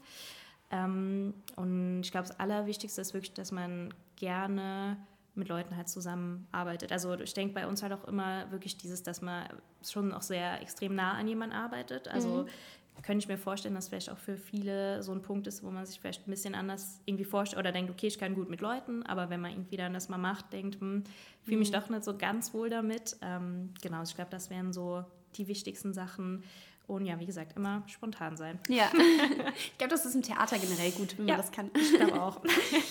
[0.71, 4.97] Ähm, und ich glaube, das Allerwichtigste ist wirklich, dass man gerne
[5.37, 6.91] mit Leuten halt zusammenarbeitet.
[6.91, 9.47] Also ich denke bei uns halt auch immer wirklich dieses, dass man
[9.83, 12.07] schon auch sehr extrem nah an jemanden arbeitet.
[12.07, 13.01] Also mhm.
[13.03, 15.85] könnte ich mir vorstellen, dass vielleicht auch für viele so ein Punkt ist, wo man
[15.85, 19.03] sich vielleicht ein bisschen anders irgendwie vorstellt oder denkt, okay, ich kann gut mit Leuten,
[19.03, 21.03] aber wenn man irgendwie dann das mal macht, denkt, hm,
[21.43, 21.75] fühle mich mhm.
[21.75, 23.17] doch nicht so ganz wohl damit.
[23.21, 26.43] Ähm, genau, ich glaube, das wären so die wichtigsten Sachen.
[26.87, 28.59] Und ja, wie gesagt, immer spontan sein.
[28.69, 28.89] Ja,
[29.57, 31.69] ich glaube, das ist im Theater generell gut, wenn ja, man das kann.
[31.75, 32.41] Ich glaube auch.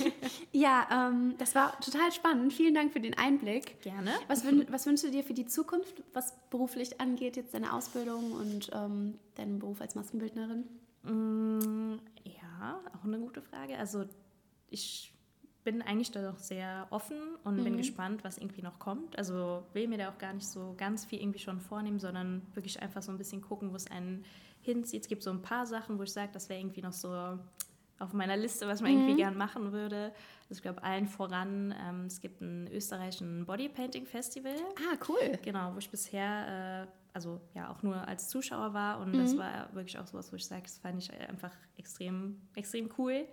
[0.52, 2.52] ja, ähm, das war total spannend.
[2.52, 3.80] Vielen Dank für den Einblick.
[3.80, 4.12] Gerne.
[4.28, 8.32] Was, wün was wünschst du dir für die Zukunft, was beruflich angeht, jetzt deine Ausbildung
[8.32, 10.64] und ähm, deinen Beruf als Maskenbildnerin?
[11.02, 13.78] Mm, ja, auch eine gute Frage.
[13.78, 14.04] Also
[14.68, 15.15] ich
[15.66, 17.64] bin eigentlich da doch sehr offen und mhm.
[17.64, 19.18] bin gespannt, was irgendwie noch kommt.
[19.18, 22.80] Also will mir da auch gar nicht so ganz viel irgendwie schon vornehmen, sondern wirklich
[22.80, 24.24] einfach so ein bisschen gucken, wo es einen
[24.62, 25.02] hinzieht.
[25.02, 27.10] Es gibt so ein paar Sachen, wo ich sage, das wäre irgendwie noch so
[27.98, 28.98] auf meiner Liste, was man mhm.
[28.98, 30.12] irgendwie gern machen würde.
[30.48, 34.54] Also ich glaube, allen voran, ähm, es gibt einen österreichischen Bodypainting Festival.
[34.76, 35.36] Ah, cool.
[35.42, 39.20] Genau, wo ich bisher äh, also ja auch nur als Zuschauer war und mhm.
[39.20, 43.26] das war wirklich auch sowas, wo ich sage, das fand ich einfach extrem, extrem cool.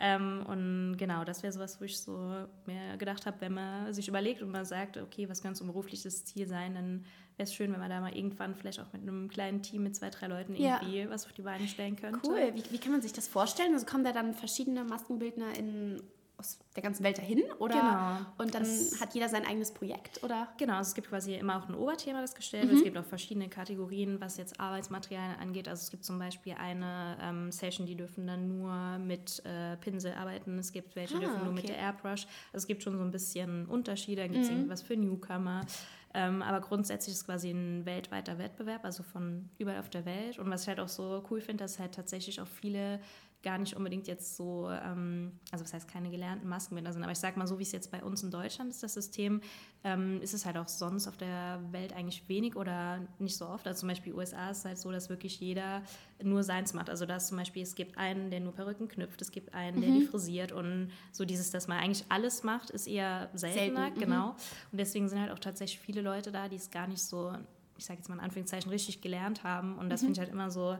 [0.00, 2.16] Ähm, und genau, das wäre sowas, wo ich so
[2.64, 5.66] mir gedacht habe, wenn man sich überlegt und man sagt, okay, was könnte so ein
[5.66, 7.04] berufliches Ziel sein, dann
[7.36, 9.94] wäre es schön, wenn man da mal irgendwann vielleicht auch mit einem kleinen Team mit
[9.94, 11.10] zwei, drei Leuten irgendwie ja.
[11.10, 12.20] was auf die Beine stellen könnte.
[12.26, 13.74] Cool, wie, wie kann man sich das vorstellen?
[13.74, 16.02] Also kommen da dann verschiedene Maskenbildner in
[16.38, 18.32] aus der ganzen Welt dahin oder genau.
[18.38, 21.58] und dann das hat jeder sein eigenes Projekt oder genau also es gibt quasi immer
[21.58, 22.78] auch ein Oberthema das gestellt wird mhm.
[22.78, 27.16] es gibt auch verschiedene Kategorien was jetzt Arbeitsmaterialien angeht also es gibt zum Beispiel eine
[27.22, 31.38] ähm, Session die dürfen dann nur mit äh, Pinsel arbeiten es gibt welche ah, dürfen
[31.38, 31.54] nur okay.
[31.54, 34.58] mit der Airbrush also es gibt schon so ein bisschen Unterschiede dann gibt es mhm.
[34.58, 35.62] irgendwas für Newcomer
[36.16, 40.38] ähm, aber grundsätzlich ist es quasi ein weltweiter Wettbewerb, also von überall auf der Welt.
[40.38, 43.00] Und was ich halt auch so cool finde, dass halt tatsächlich auch viele
[43.46, 47.18] gar nicht unbedingt jetzt so, ähm, also was heißt keine gelernten Maskenbinder sind, aber ich
[47.20, 49.40] sage mal so, wie es jetzt bei uns in Deutschland ist, das System,
[49.84, 53.64] ähm, ist es halt auch sonst auf der Welt eigentlich wenig oder nicht so oft.
[53.68, 55.82] Also zum Beispiel USA ist es halt so, dass wirklich jeder
[56.20, 56.90] nur seins macht.
[56.90, 59.80] Also da ist zum Beispiel, es gibt einen, der nur Perücken knüpft, es gibt einen,
[59.80, 60.00] der mhm.
[60.00, 63.96] die frisiert und so dieses, dass man eigentlich alles macht, ist eher seltener, Selten.
[63.96, 64.02] Mhm.
[64.02, 64.30] genau.
[64.72, 67.32] Und deswegen sind halt auch tatsächlich viele Leute da, die es gar nicht so
[67.78, 69.76] ich sage jetzt mal in Anführungszeichen, richtig gelernt haben.
[69.76, 70.06] Und das mhm.
[70.06, 70.78] finde ich halt immer so,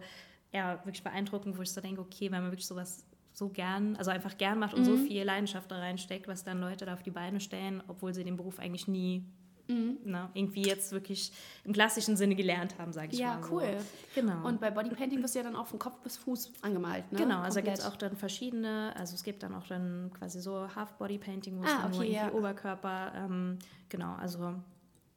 [0.57, 4.11] ja, wirklich beeindruckend, wo ich so denke, okay, wenn man wirklich sowas so gern, also
[4.11, 4.85] einfach gern macht und mhm.
[4.85, 8.25] so viel Leidenschaft da reinsteckt, was dann Leute da auf die Beine stellen, obwohl sie
[8.25, 9.25] den Beruf eigentlich nie
[9.69, 9.99] mhm.
[10.05, 11.33] na, irgendwie jetzt wirklich
[11.64, 13.40] im klassischen Sinne gelernt haben, sage ich ja, mal.
[13.40, 13.77] Ja, cool.
[14.14, 14.47] Genau.
[14.47, 17.19] Und bei Bodypainting wirst du ja dann auch von Kopf bis Fuß angemalt, ne?
[17.19, 20.75] Genau, also gibt es auch dann verschiedene, also es gibt dann auch dann quasi so
[20.75, 22.33] Half-Bodypainting, wo es ah, okay, nur irgendwie ja.
[22.33, 24.55] Oberkörper, ähm, genau, also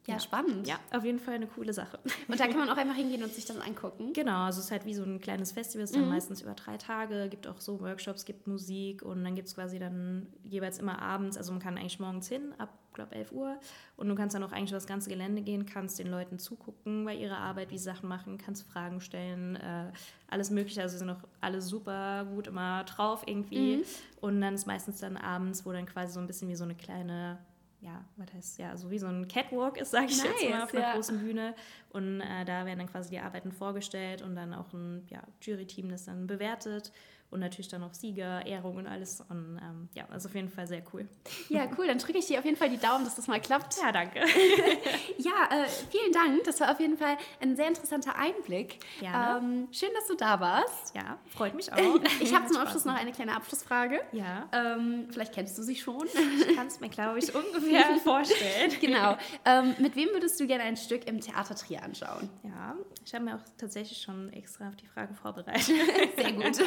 [0.09, 0.67] ja, ja, spannend.
[0.67, 1.99] Ja, auf jeden Fall eine coole Sache.
[2.27, 4.13] Und da kann man auch einfach hingehen und sich das angucken.
[4.13, 6.01] Genau, also es ist halt wie so ein kleines Festival, es ist mhm.
[6.01, 9.55] dann meistens über drei Tage, gibt auch so Workshops, gibt Musik und dann gibt es
[9.55, 13.60] quasi dann jeweils immer abends, also man kann eigentlich morgens hin, ab, glaube 11 Uhr
[13.97, 17.05] und du kannst dann auch eigentlich über das ganze Gelände gehen, kannst den Leuten zugucken
[17.05, 19.91] bei ihrer Arbeit, wie sie Sachen machen, kannst Fragen stellen, äh,
[20.27, 23.83] alles mögliche, also sie sind auch alle super gut immer drauf irgendwie mhm.
[24.21, 26.75] und dann ist meistens dann abends, wo dann quasi so ein bisschen wie so eine
[26.75, 27.37] kleine
[27.82, 30.63] ja, was heißt ja, so wie so ein Catwalk ist, sage ich nice, jetzt mal,
[30.63, 30.94] auf einer ja.
[30.94, 31.56] großen Bühne.
[31.90, 35.90] Und äh, da werden dann quasi die Arbeiten vorgestellt und dann auch ein ja, Jury-Team
[35.90, 36.92] das dann bewertet.
[37.32, 39.21] Und natürlich dann auch Sieger, Ehrung und alles.
[39.30, 41.08] Und ähm, ja, also auf jeden Fall sehr cool.
[41.50, 41.86] Ja, cool.
[41.88, 43.77] Dann drücke ich dir auf jeden Fall die Daumen, dass das mal klappt.
[43.82, 44.19] Ja, danke.
[45.17, 46.44] ja, äh, vielen Dank.
[46.46, 48.80] Das war auf jeden Fall ein sehr interessanter Einblick.
[49.02, 50.96] Ähm, schön, dass du da warst.
[50.96, 51.77] Ja, freut mich auch.
[52.19, 54.02] ich habe zum Abschluss noch eine kleine Abschlussfrage.
[54.12, 54.50] Ja.
[54.52, 56.08] Ähm, vielleicht kennst du sie schon.
[56.08, 58.71] Ich kann es mir, glaube ich, ungefähr vorstellen.
[58.82, 59.17] genau.
[59.46, 62.30] Ähm, mit wem würdest du gerne ein Stück im Theater Trier anschauen?
[62.44, 62.75] Ja,
[63.06, 65.75] ich habe mir auch tatsächlich schon extra auf die Frage vorbereitet.
[66.17, 66.60] Sehr gut.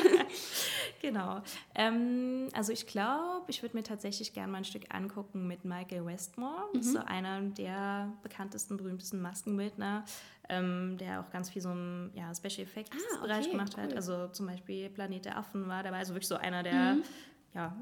[1.02, 1.42] genau.
[1.74, 6.06] Ähm, also ich glaube, ich würde mir tatsächlich gerne mal ein Stück angucken mit Michael
[6.06, 6.68] Westmore.
[6.74, 6.82] Mhm.
[6.82, 10.04] so einer der bekanntesten, berühmtesten Maskenbildner,
[10.48, 13.84] ähm, der auch ganz viel so im ja, Special Effects ah, okay, Bereich gemacht cool.
[13.84, 13.94] hat.
[13.94, 15.98] Also zum Beispiel Planet der Affen war dabei.
[15.98, 17.02] Also wirklich so einer der mhm.
[17.54, 17.76] ja,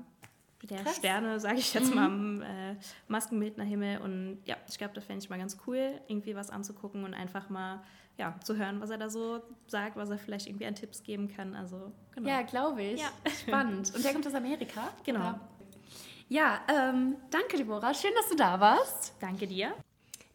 [0.62, 0.96] der Krass.
[0.96, 1.94] Sterne, sage ich jetzt mhm.
[1.94, 2.76] mal, am äh,
[3.08, 3.98] Maskenbildnerhimmel.
[3.98, 7.48] Und ja, ich glaube, das fände ich mal ganz cool, irgendwie was anzugucken und einfach
[7.48, 7.82] mal
[8.20, 11.28] ja, zu hören, was er da so sagt, was er vielleicht irgendwie an Tipps geben
[11.34, 11.56] kann.
[11.56, 12.28] Also, genau.
[12.28, 13.00] Ja, glaube ich.
[13.00, 13.08] Ja.
[13.46, 13.92] Spannend.
[13.94, 14.90] Und der kommt aus Amerika?
[15.04, 15.20] Genau.
[15.20, 15.40] Oder?
[16.28, 17.94] Ja, ähm, danke, Deborah.
[17.94, 19.14] Schön, dass du da warst.
[19.20, 19.72] Danke dir.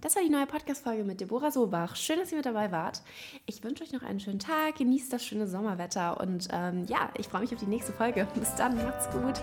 [0.01, 1.95] Das war die neue Podcast-Folge mit Deborah Sobach.
[1.95, 3.01] Schön, dass ihr mit dabei wart.
[3.45, 7.27] Ich wünsche euch noch einen schönen Tag, genießt das schöne Sommerwetter und ähm, ja, ich
[7.27, 8.27] freue mich auf die nächste Folge.
[8.36, 9.41] Bis dann, macht's gut.